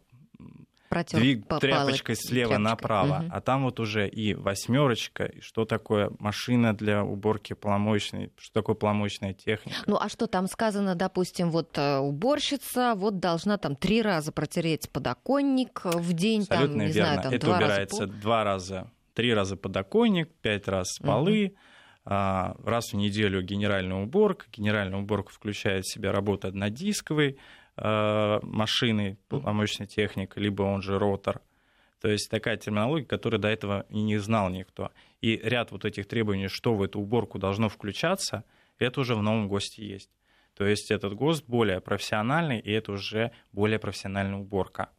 [0.93, 2.59] протер двиг тряпочкой слева тряпочкой.
[2.59, 3.31] направо, угу.
[3.33, 8.77] а там вот уже и восьмерочка, и что такое машина для уборки поломоечной, что такое
[8.77, 9.79] поломоечная техника.
[9.87, 14.91] Ну а что там сказано, допустим, вот э, уборщица вот должна там три раза протереть
[14.91, 17.13] подоконник в день, Абсолютно там, не верно.
[17.13, 21.47] знаю, там Это два убирается раза два раза, три раза подоконник, пять раз полы.
[21.47, 21.57] Угу
[22.05, 24.47] раз в неделю генеральная уборка.
[24.51, 27.39] Генеральная уборка включает в себя работу однодисковой Э,
[27.77, 31.41] машины, помощной техника, либо он же ротор.
[32.03, 34.91] То есть такая терминология, которую до этого и не знал никто.
[35.21, 38.45] И ряд вот этих требований, что в эту уборку должно включаться,
[38.79, 40.11] это уже в новом ГОСТе есть.
[40.55, 44.91] То есть этот ГОСТ более профессиональный, и это уже более профессиональная уборка.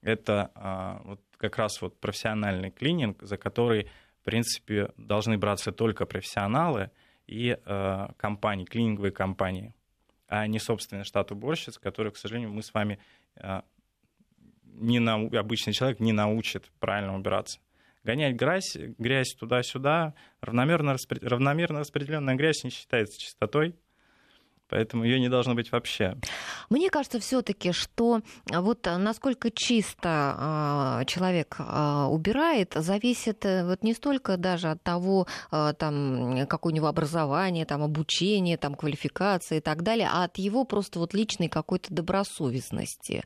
[0.00, 3.90] Это а, вот как раз вот профессиональный клининг, за который,
[4.22, 6.90] в принципе, должны браться только профессионалы
[7.26, 9.74] и а, компании, клининговые компании
[10.28, 12.98] а не собственный штат уборщиц, который, к сожалению, мы с вами
[13.36, 13.64] а,
[14.64, 17.60] не на, обычный человек не научит правильно убираться.
[18.04, 21.18] Гонять грязь, грязь туда-сюда, равномерно, распри...
[21.20, 23.74] равномерно распределенная грязь не считается чистотой,
[24.68, 26.16] Поэтому ее не должно быть вообще.
[26.70, 28.20] Мне кажется все-таки, что
[28.52, 34.82] а, вот а, насколько чисто э, человек убирает, зависит э, вот не столько даже от
[34.82, 40.38] того, там, какое у него образование, там, обучение, там, квалификация и так далее, а от
[40.38, 43.24] его просто вот личной какой-то добросовестности.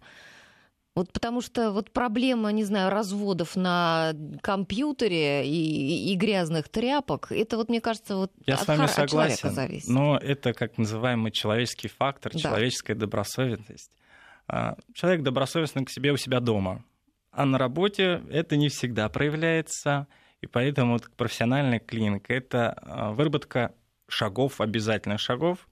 [0.96, 7.56] Вот потому что вот проблема, не знаю, разводов на компьютере и, и грязных тряпок, это
[7.56, 9.88] вот, мне кажется, вот Я от, с вами от согласен, зависит.
[9.88, 12.38] но это так называемый человеческий фактор, да.
[12.38, 13.92] человеческая добросовестность.
[14.48, 16.84] А, человек добросовестный к себе у себя дома,
[17.30, 20.08] а на работе это не всегда проявляется,
[20.40, 23.74] и поэтому вот профессиональный клининг— это а, выработка
[24.08, 25.68] шагов, обязательных шагов,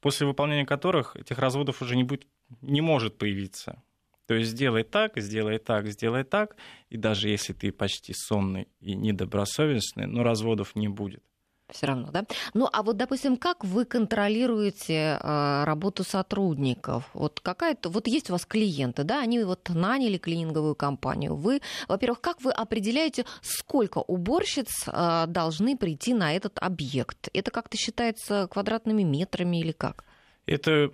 [0.00, 2.26] после выполнения которых этих разводов уже не, будет,
[2.62, 3.82] не может появиться.
[4.26, 6.56] То есть сделай так, сделай так, сделай так,
[6.90, 11.22] и даже если ты почти сонный и недобросовестный, но разводов не будет.
[11.68, 12.24] Все равно, да?
[12.54, 17.10] Ну, а вот, допустим, как вы контролируете э, работу сотрудников?
[17.12, 21.34] Вот какая-то, вот есть у вас клиенты, да, они вот наняли клининговую компанию.
[21.34, 27.28] Вы, во-первых, как вы определяете, сколько уборщиц э, должны прийти на этот объект?
[27.32, 30.04] Это как-то считается квадратными метрами или как?
[30.46, 30.92] Это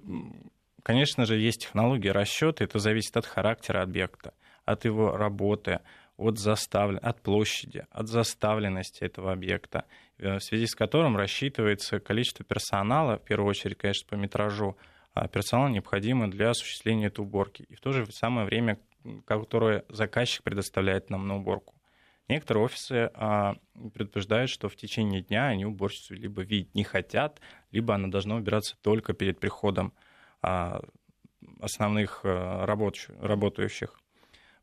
[0.82, 5.80] Конечно же, есть технологии расчета, это зависит от характера объекта, от его работы,
[6.16, 6.98] от, заставлен...
[7.02, 9.84] от площади, от заставленности этого объекта,
[10.18, 14.76] э, в связи с которым рассчитывается количество персонала, в первую очередь, конечно, по метражу,
[15.14, 18.78] а персонала необходимо для осуществления этой уборки, и в то же самое время,
[19.24, 21.74] которое заказчик предоставляет нам на уборку.
[22.28, 23.56] Некоторые офисы а,
[23.92, 27.40] предупреждают, что в течение дня они уборщицу либо видеть не хотят,
[27.72, 29.92] либо она должна убираться только перед приходом
[30.42, 33.98] основных э, работающих.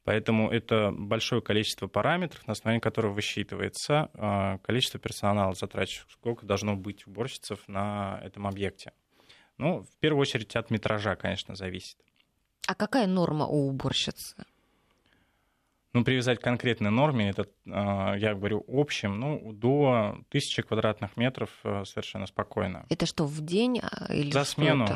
[0.04, 6.76] Поэтому это большое количество параметров, на основании которых высчитывается а, количество персонала затрачивающих, сколько должно
[6.76, 8.94] быть уборщицев на этом объекте.
[9.58, 11.98] Ну, в первую очередь от метража, конечно, зависит.
[12.66, 14.46] А какая норма у уборщицы?
[15.94, 21.50] Ну, привязать к конкретной норме, это, а, я говорю, общим, ну, до тысячи квадратных метров
[21.64, 22.86] э, совершенно спокойно.
[22.90, 24.88] Это что, в день или За смену.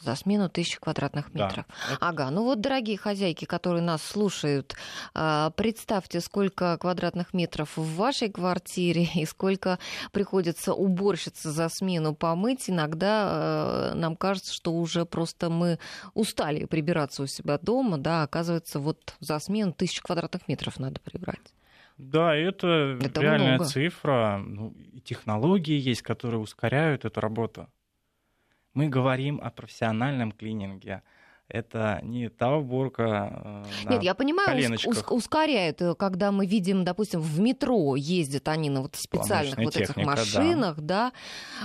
[0.00, 1.66] За смену тысячи квадратных метров.
[1.66, 1.98] Да.
[2.00, 4.76] Ага, ну вот, дорогие хозяйки, которые нас слушают,
[5.12, 9.78] а, представьте, сколько квадратных метров в вашей квартире и сколько
[10.12, 12.70] приходится уборщице за смену помыть.
[12.70, 15.78] Иногда э, нам кажется, что уже просто мы
[16.14, 21.54] устали прибираться у себя дома, да, оказывается, вот за смену тысячи квадратных метров надо прибрать.
[21.98, 23.64] Да, это, Это реальная много.
[23.64, 24.40] цифра.
[24.46, 24.72] Ну,
[25.04, 27.68] технологии есть, которые ускоряют эту работу.
[28.78, 31.02] Мы говорим о профессиональном клининге.
[31.48, 35.10] Это не та уборка э, Нет, я понимаю, коленочках.
[35.10, 39.64] ус- ускоряет, э, когда мы видим, допустим, в метро ездят они на вот специальных Планочная
[39.64, 40.16] вот этих техника, да.
[40.16, 41.12] машинах, да.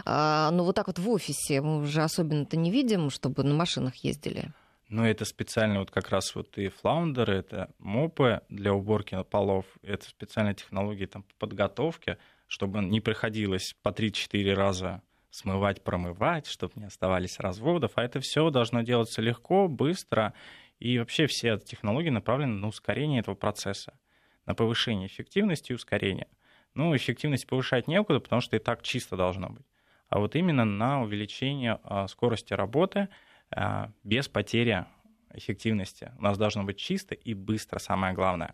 [0.05, 3.95] А, но вот так вот в офисе мы уже особенно-то не видим, чтобы на машинах
[3.97, 4.51] ездили.
[4.89, 10.03] Но это специально вот как раз вот и флаундеры, это мопы для уборки полов, это
[10.09, 15.03] специальные технологии там, по подготовке, чтобы не приходилось по 3-4 раза
[15.33, 17.93] смывать, промывать, чтобы не оставались разводов.
[17.95, 20.33] А это все должно делаться легко, быстро.
[20.77, 23.97] И вообще все технологии направлены на ускорение этого процесса,
[24.45, 26.27] на повышение эффективности и ускорения.
[26.75, 29.65] Ну, эффективность повышать некуда, потому что и так чисто должно быть.
[30.07, 33.09] А вот именно на увеличение а, скорости работы
[33.49, 34.85] а, без потери
[35.33, 36.11] эффективности.
[36.19, 38.53] У нас должно быть чисто и быстро, самое главное.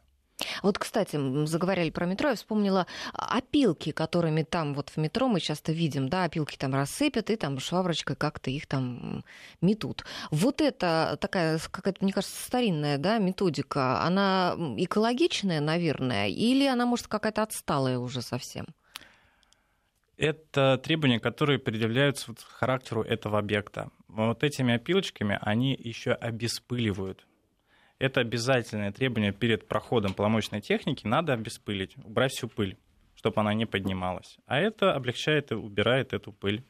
[0.64, 5.72] Вот, кстати, заговорили про метро, я вспомнила опилки, которыми там вот в метро мы часто
[5.72, 9.24] видим, да, опилки там рассыпят и там шваброчкой как-то их там
[9.62, 10.06] метут.
[10.32, 17.08] Вот это такая какая-то, мне кажется, старинная, да, методика, она экологичная, наверное, или она, может,
[17.08, 18.68] какая-то отсталая уже совсем?
[20.18, 23.90] Это требования, которые предъявляются вот характеру этого объекта.
[24.10, 27.26] Вот этими опилочками они еще обеспыливают.
[28.00, 31.06] Это обязательное требование перед проходом поломочной техники.
[31.06, 32.78] Надо обеспылить, убрать всю пыль,
[33.16, 34.38] чтобы она не поднималась.
[34.46, 36.64] А это облегчает и убирает эту пыль.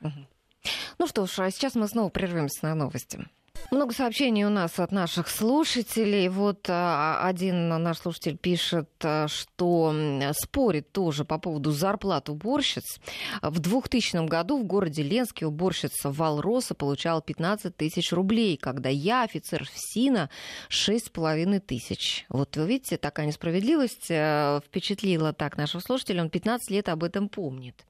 [0.00, 3.26] Ну что ж, а сейчас мы снова прервемся на новости.
[3.70, 6.28] Много сообщений у нас от наших слушателей.
[6.28, 9.94] Вот а, один наш слушатель пишет, а, что
[10.32, 12.98] спорит тоже по поводу зарплат уборщиц.
[13.42, 19.64] В 2000 году в городе Ленске уборщица Валроса получала 15 тысяч рублей, когда я, офицер
[19.64, 20.30] ФСИНа,
[20.70, 22.24] 6,5 тысяч.
[22.30, 26.22] Вот вы видите, такая несправедливость э, впечатлила так нашего слушателя.
[26.22, 27.84] Он 15 лет об этом помнит.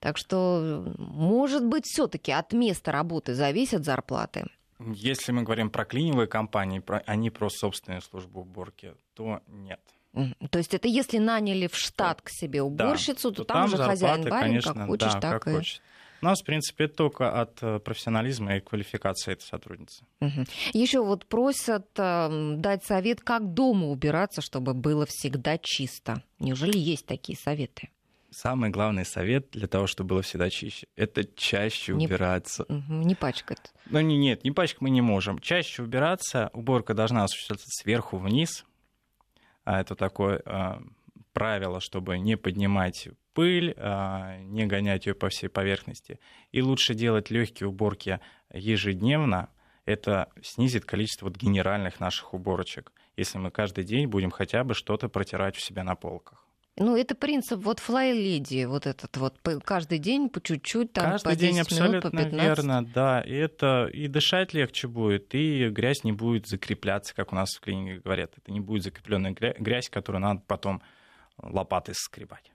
[0.00, 4.46] Так что, может быть, все-таки от места работы зависят зарплаты.
[4.80, 9.80] Если мы говорим про клининговые компании, про, а не про собственную службу уборки, то нет.
[10.50, 14.22] То есть это если наняли в штат к себе уборщицу, Да, то, там, уже хозяин
[14.22, 15.56] зарплаты, барин, конечно, как хочешь, да, так как и...
[15.56, 15.82] хочешь.
[16.22, 20.06] У нас, в принципе, только от э, профессионализма и квалификации этой сотрудницы.
[20.72, 26.22] Еще вот просят э, дать совет, как дома убираться, чтобы было всегда чисто.
[26.38, 27.90] Неужели есть такие советы?
[28.34, 32.66] Самый главный совет для того, чтобы было всегда чище, это чаще Не- убираться.
[32.68, 33.72] Не пачкать.
[33.86, 35.38] Ну не, нет, не пачкать мы не можем.
[35.38, 38.64] Чаще убираться, уборка должна осуществляться сверху вниз.
[39.62, 40.82] А это такое а,
[41.32, 46.18] правило, чтобы не поднимать пыль, а, не гонять ее по всей поверхности.
[46.50, 48.18] И лучше делать легкие уборки
[48.52, 49.48] ежедневно.
[49.84, 55.08] Это снизит количество вот генеральных наших уборочек, если мы каждый день будем хотя бы что-то
[55.08, 56.43] протирать у себя на полках.
[56.76, 61.36] Ну, это принцип вот флай-леди, вот этот вот, каждый день по чуть-чуть, там, Каждый по
[61.36, 62.42] 10 день минут, абсолютно по 15.
[62.42, 63.20] верно, да.
[63.20, 67.60] И это и дышать легче будет, и грязь не будет закрепляться, как у нас в
[67.60, 68.32] клинике говорят.
[68.36, 70.82] Это не будет закрепленная гря- грязь, которую надо потом
[71.40, 72.50] лопатой скребать.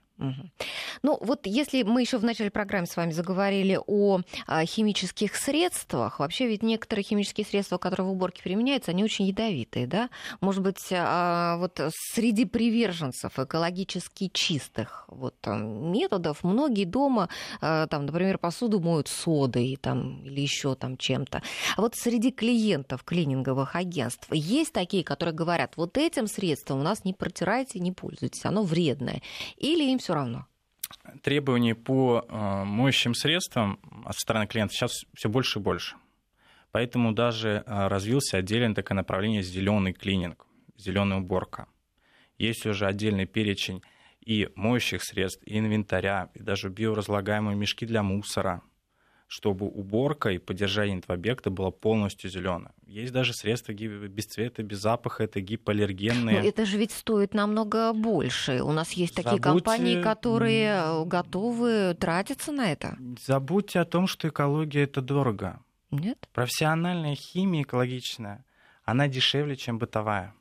[1.02, 6.18] Ну, вот если мы еще в начале программы с вами заговорили о а, химических средствах,
[6.18, 10.10] вообще ведь некоторые химические средства, которые в уборке применяются, они очень ядовитые, да?
[10.40, 11.80] Может быть, а, вот
[12.12, 17.28] среди приверженцев экологически чистых вот, методов многие дома,
[17.60, 21.42] а, там, например, посуду моют содой там, или еще там чем-то.
[21.76, 27.04] А вот среди клиентов клининговых агентств есть такие, которые говорят, вот этим средством у нас
[27.04, 29.22] не протирайте, не пользуйтесь, оно вредное.
[29.56, 30.46] Или им все равно?
[31.22, 35.96] Требований по э, моющим средствам от стороны клиента сейчас все больше и больше.
[36.72, 40.46] Поэтому даже э, развился отдельное такое направление зеленый клининг,
[40.76, 41.66] зеленая уборка.
[42.38, 43.82] Есть уже отдельный перечень
[44.24, 48.62] и моющих средств, и инвентаря, и даже биоразлагаемые мешки для мусора,
[49.30, 52.72] чтобы уборка и поддержание этого объекта было полностью зеленое.
[52.84, 56.40] Есть даже средства без цвета, без запаха, это гипоаллергенные.
[56.40, 58.60] Но это же ведь стоит намного больше.
[58.60, 62.98] У нас есть такие Забудьте- компании, которые э, готовы тратиться на это.
[63.24, 65.60] Забудьте о том, что экология это дорого.
[65.92, 66.28] Нет?
[66.32, 68.44] Профессиональная химия экологичная,
[68.82, 70.34] она дешевле, чем бытовая.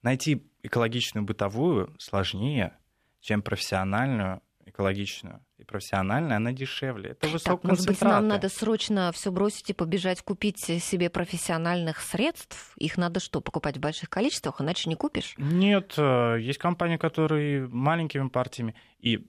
[0.00, 2.72] Найти экологичную бытовую сложнее,
[3.20, 4.40] чем профессиональную
[4.70, 7.10] экологичную и профессиональную, она дешевле.
[7.10, 12.72] Это так, может быть, нам надо срочно все бросить и побежать купить себе профессиональных средств?
[12.76, 15.34] Их надо что, покупать в больших количествах, иначе не купишь?
[15.36, 18.74] Нет, э, есть компании, которые маленькими партиями.
[18.98, 19.26] И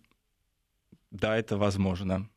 [1.12, 2.30] да, это возможно.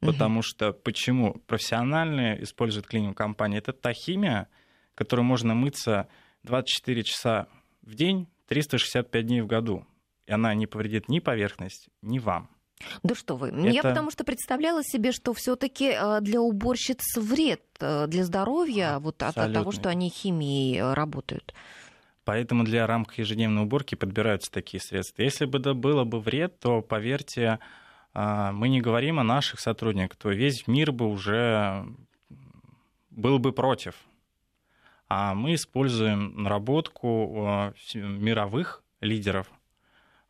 [0.00, 3.58] Потому что почему профессиональные используют клининг компании?
[3.58, 4.48] Это та химия,
[4.94, 6.08] которую можно мыться
[6.42, 7.48] 24 часа
[7.80, 9.86] в день, 365 дней в году.
[10.26, 12.48] И она не повредит ни поверхность, ни вам.
[13.02, 13.48] Да что вы.
[13.48, 13.68] Это...
[13.68, 19.22] Я потому что представляла себе, что все-таки э, для уборщиц вред э, для здоровья вот
[19.22, 21.54] от, от того, что они химией э, работают.
[22.24, 25.22] Поэтому для рамок ежедневной уборки подбираются такие средства.
[25.22, 27.58] Если бы да было бы вред, то, поверьте,
[28.14, 31.84] мы не говорим о наших сотрудниках, то весь мир бы уже
[33.10, 33.94] был бы против.
[35.06, 39.63] А мы используем наработку мировых лидеров– а,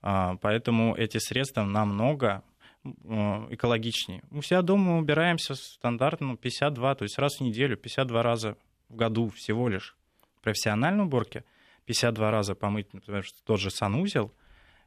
[0.04, 2.42] поэтому эти средства намного
[2.84, 4.22] экологичнее.
[4.30, 8.56] Мы все дома убираемся стандартно 52, то есть раз в неделю, 52 раза
[8.88, 9.96] в году всего лишь.
[10.42, 11.44] Профессиональной уборки
[11.86, 14.32] 52 раза помыть, например, тот же санузел,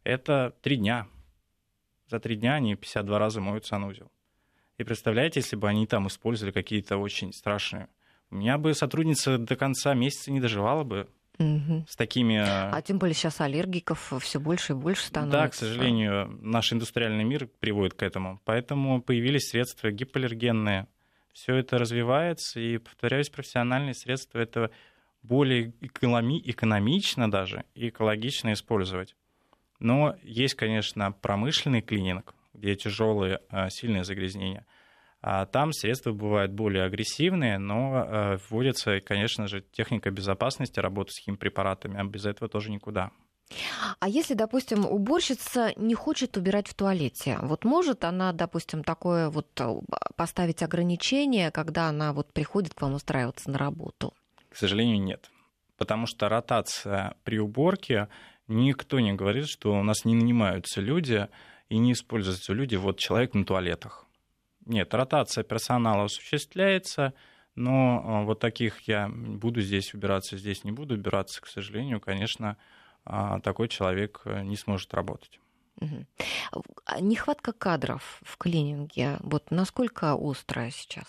[0.03, 1.07] это три дня.
[2.07, 4.11] За три дня они 52 раза моют санузел.
[4.78, 7.89] И представляете, если бы они там использовали какие-то очень страшные...
[8.30, 11.07] У меня бы сотрудница до конца месяца не доживала бы
[11.39, 11.85] угу.
[11.88, 12.35] с такими...
[12.35, 15.38] Э, а тем более сейчас аллергиков все больше и больше становится.
[15.38, 18.41] Да, к сожалению, наш индустриальный мир приводит к этому.
[18.45, 20.88] Поэтому появились средства гипоаллергенные.
[21.33, 24.71] Все это развивается, и, повторяюсь, профессиональные средства это
[25.21, 29.15] более экономи- экономично даже и экологично использовать.
[29.79, 34.65] Но есть, конечно, промышленный клининг, где тяжелые, э, сильные загрязнения–
[35.22, 41.24] а там средства бывают более агрессивные, но э, вводится, конечно же, техника безопасности работы с
[41.24, 43.11] химпрепаратами, а без этого тоже никуда.
[43.99, 49.47] А если, допустим, уборщица не хочет убирать в туалете, вот может она, допустим, такое вот
[49.59, 49.74] э,
[50.15, 54.13] поставить ограничение, когда она вот приходит к вам устраиваться на работу?
[54.49, 55.32] К сожалению, нет.
[55.78, 58.09] Потому что ротация при уборке,
[58.47, 61.28] никто не говорит, что у нас не нанимаются люди
[61.70, 64.07] и не используются люди, вот человек на туалетах.
[64.68, 67.13] Нет, ротация персонала осуществляется,
[67.55, 72.57] но а, вот таких я буду здесь убираться, здесь не буду убираться, к сожалению, конечно,
[73.05, 75.39] а, такой человек э, не сможет работать.
[75.80, 76.05] Угу.
[76.99, 81.07] Нехватка кадров в клининге, вот насколько острая сейчас?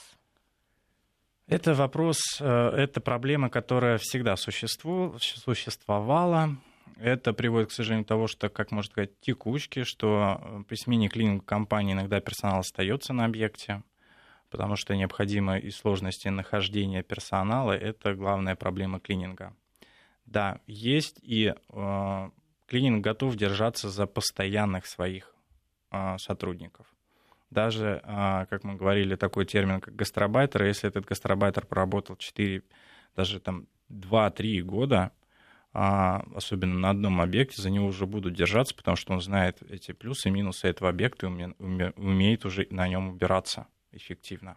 [1.49, 6.57] Это вопрос, э, это проблема, которая всегда существовала.
[6.99, 11.09] Это приводит, к сожалению, к тому, что, как можно сказать, текучки, что э, при смене
[11.09, 13.85] клининга компании иногда персонал остается на объекте,
[14.51, 19.55] потому что необходимо и сложности нахождения персонала— это главная проблема клининга.
[20.27, 22.31] Да, есть, и э,
[22.67, 25.33] клининг готов держаться за постоянных своих
[25.93, 26.87] э, сотрудников.
[27.51, 32.63] Даже, э, как мы говорили, такой термин, как гастробайтер, если этот гастробайтер проработал 4,
[33.15, 35.13] даже там 2-3 года,
[35.73, 40.29] особенно на одном объекте, за него уже будут держаться, потому что он знает эти плюсы
[40.29, 44.57] и минусы этого объекта и умеет уже на нем убираться эффективно.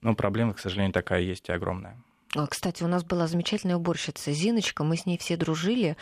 [0.00, 2.02] Но проблема, к сожалению, такая есть и огромная.
[2.34, 5.96] А, кстати, у нас была замечательная уборщица Зиночка, мы с ней все дружили,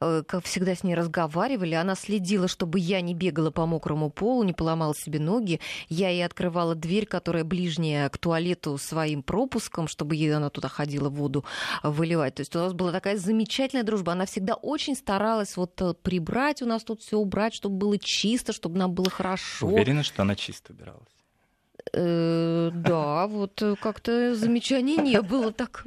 [0.00, 1.74] э, как всегда с ней разговаривали.
[1.74, 5.60] Она следила, чтобы я не бегала по мокрому полу, не поломала себе ноги.
[5.88, 11.10] Я ей открывала дверь, которая ближняя к туалету своим пропуском, чтобы ей она туда ходила
[11.10, 11.44] воду
[11.82, 12.36] выливать.
[12.36, 14.12] То есть у нас была такая замечательная дружба.
[14.12, 18.54] Она всегда очень старалась вот э, прибрать у нас тут все убрать, чтобы было чисто,
[18.54, 19.66] чтобы нам было хорошо.
[19.66, 21.17] Уверена, что она чисто убиралась?
[21.92, 25.52] Э, да, вот э, как-то замечаний не было.
[25.52, 25.86] Так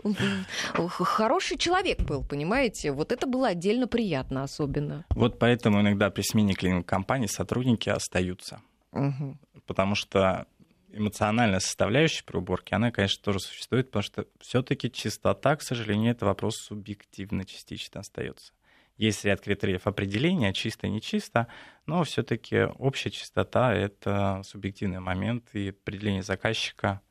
[0.89, 2.91] хороший человек был, понимаете?
[2.91, 5.06] Вот это было отдельно приятно, особенно.
[5.10, 8.62] Вот поэтому иногда при смене клининг компании сотрудники остаются.
[8.91, 9.38] Угу.
[9.66, 10.45] Потому что
[10.93, 16.26] эмоциональная составляющая при уборке, она, конечно, тоже существует, потому что все-таки чистота, к сожалению, это
[16.26, 18.52] вопрос субъективно частично остается.
[18.98, 20.54] Есть ряд критериев определения,
[20.88, 21.48] не чисто,
[21.86, 27.02] но все-таки общая чистота— это субъективный момент, и определение заказчика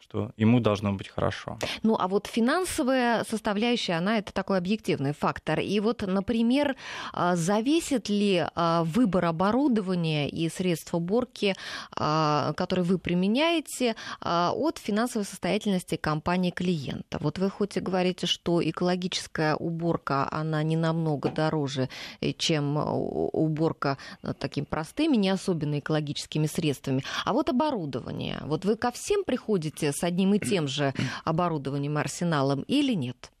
[0.00, 1.58] что ему должно быть хорошо.
[1.82, 5.60] Ну, а вот финансовая составляющая, она это такой объективный фактор.
[5.60, 6.76] И вот, например,
[7.12, 11.54] а, зависит ли а, выбор оборудования и средств уборки,
[11.96, 17.18] а, которые вы применяете, от финансовой состоятельности компании клиента?
[17.20, 21.88] Вот вы хоть и говорите, что экологическая уборка, она не намного дороже,
[22.20, 23.98] э, чем уборка
[24.38, 27.02] такими простыми, не особенно экологическими средствами.
[27.24, 28.38] А вот оборудование.
[28.42, 33.32] Вот вы ко всем приходите с одним и тем же оборудованием, арсеналом или нет?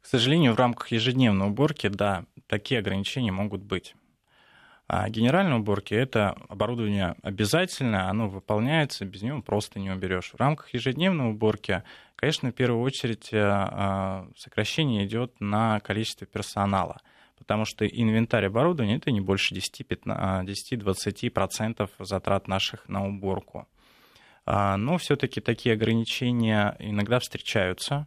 [0.00, 3.94] К сожалению, в рамках ежедневной уборки, да, такие ограничения могут быть.
[4.86, 10.32] А генеральной уборки это оборудование обязательное, оно выполняется, без него просто не уберешь.
[10.32, 11.82] В рамках ежедневной уборки,
[12.16, 13.26] конечно, в первую очередь
[14.38, 17.00] сокращение идет на количество персонала
[17.38, 23.68] потому что инвентарь оборудования это не больше 10-20% затрат наших на уборку.
[24.50, 28.06] А, но все-таки такие ограничения иногда встречаются,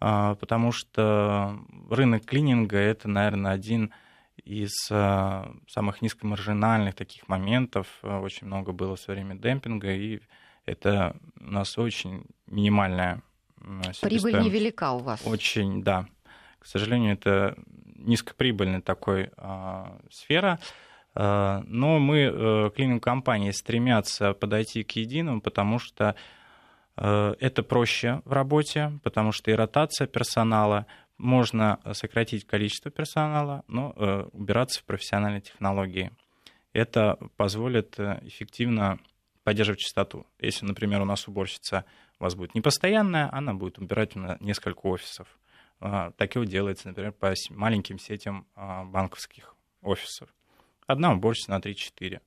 [0.00, 1.58] а, потому что
[1.90, 3.92] рынок клининга это, наверное, один
[4.42, 7.86] из а, самых низкомаржинальных таких моментов.
[8.02, 10.20] Очень много было со время демпинга, и
[10.64, 13.20] это у нас очень минимальная
[14.00, 15.20] Прибыль невелика у вас.
[15.26, 16.06] Очень, да.
[16.58, 17.54] К сожалению, это
[17.96, 19.30] низкоприбыльная такой
[20.10, 20.58] сфера.
[21.14, 26.14] Э, но мы, э, клининг-компании, стремятся подойти к единому, потому что
[26.96, 30.86] э, это проще в работе, потому что и ротация персонала,
[31.18, 33.90] можно сократить количество персонала, но
[34.32, 36.10] убираться в профессиональной технологии.
[36.72, 38.98] Это позволит эффективно
[39.44, 40.26] поддерживать чистоту.
[40.40, 41.84] Если, например, у нас уборщица
[42.18, 45.28] у вас будет непостоянная, она будет убирать на несколько офисов.
[45.80, 50.28] А, такое делается, например, по маленьким сетям а, банковских офисов.
[50.86, 52.20] Одна уборщица на 3-4.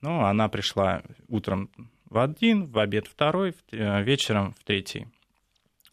[0.00, 1.70] Ну, она пришла утром
[2.06, 5.08] в один, в обед второй, э, вечером в третий.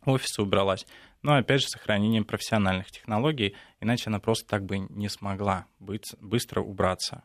[0.05, 0.85] Офис убралась.
[1.23, 6.61] Но опять же, сохранением профессиональных технологий, иначе она просто так бы не смогла быть, быстро
[6.61, 7.23] убраться.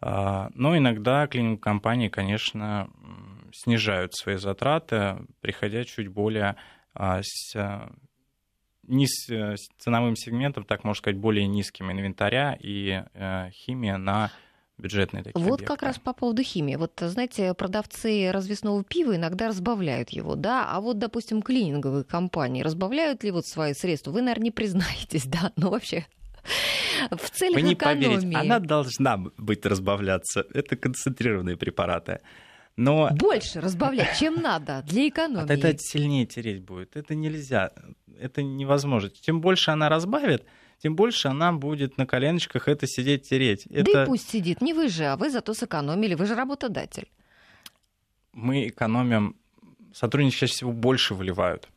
[0.00, 2.90] А, но иногда клининг-компании, конечно,
[3.52, 6.56] снижают свои затраты, приходя чуть более
[6.94, 7.54] с
[8.86, 14.30] низ, э, ценовым сегментом, так можно сказать, более низким инвентаря и э, химия на
[14.78, 15.66] бюджетные такие Вот объекты.
[15.66, 16.76] как раз по поводу химии.
[16.76, 23.22] Вот, знаете, продавцы развесного пива иногда разбавляют его, да, а вот, допустим, клининговые компании разбавляют
[23.22, 24.10] ли вот свои средства?
[24.10, 26.06] Вы, наверное, не признаетесь, да, но вообще
[27.10, 28.04] в целях Вы не экономии.
[28.04, 30.44] поверите, она должна быть разбавляться.
[30.52, 32.20] Это концентрированные препараты.
[32.76, 33.10] Но...
[33.12, 35.52] Больше разбавлять, чем надо, для экономии.
[35.52, 36.96] Это сильнее тереть будет.
[36.96, 37.70] Это нельзя.
[38.18, 39.10] Это невозможно.
[39.10, 40.46] Чем больше она разбавит,
[40.82, 43.66] тем больше она будет на коленочках это сидеть тереть.
[43.68, 44.02] Да это...
[44.02, 47.08] и пусть сидит, не вы же, а вы зато сэкономили, вы же работодатель.
[48.32, 49.36] Мы экономим,
[49.92, 51.68] сотрудники чаще всего больше выливают.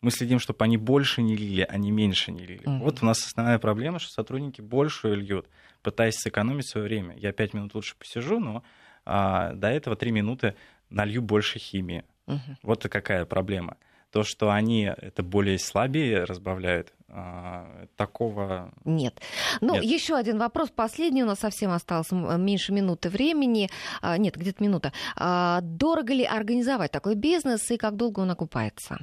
[0.00, 2.62] Мы следим, чтобы они больше не лили, а не меньше не лили.
[2.62, 2.78] Mm-hmm.
[2.80, 5.46] Вот у нас основная проблема, что сотрудники больше льют,
[5.82, 7.16] пытаясь сэкономить свое время.
[7.16, 8.64] Я пять минут лучше посижу, но
[9.04, 10.54] а, до этого три минуты
[10.90, 12.04] налью больше химии.
[12.26, 12.56] Угу.
[12.62, 13.76] Вот какая проблема.
[14.10, 19.20] То, что они это более слабее разбавляют, а, такого нет.
[19.60, 19.84] Ну, нет.
[19.84, 23.70] еще один вопрос, последний, у нас совсем осталось меньше минуты времени.
[24.00, 24.92] А, нет, где-то минута.
[25.16, 28.98] А, дорого ли организовать такой бизнес и как долго он окупается?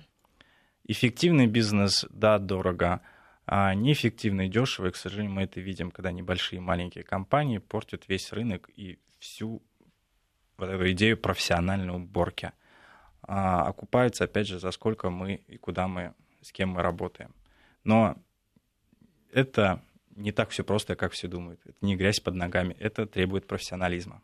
[0.85, 3.01] Эффективный бизнес, да, дорого.
[3.45, 8.31] А неэффективный, дешево, и, к сожалению, мы это видим, когда небольшие маленькие компании портят весь
[8.31, 9.63] рынок и всю
[10.59, 12.51] вот эту идею профессиональной уборки.
[13.21, 17.33] А, окупается, опять же, за сколько мы и куда мы, с кем мы работаем.
[17.83, 18.17] Но
[19.31, 19.81] это
[20.15, 21.59] не так все просто, как все думают.
[21.65, 24.21] Это не грязь под ногами, это требует профессионализма.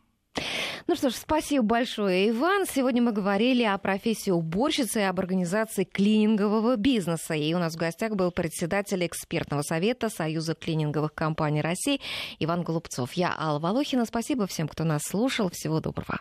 [0.88, 2.64] Ну что ж, спасибо большое, Иван.
[2.64, 7.34] Сегодня мы говорили о профессии уборщицы и об организации клинингового бизнеса.
[7.34, 12.00] И у нас в гостях был председатель экспертного совета Союза клининговых компаний России
[12.38, 13.14] Иван Голубцов.
[13.14, 14.04] Я Алла Волохина.
[14.04, 15.50] Спасибо всем, кто нас слушал.
[15.50, 16.20] Всего доброго.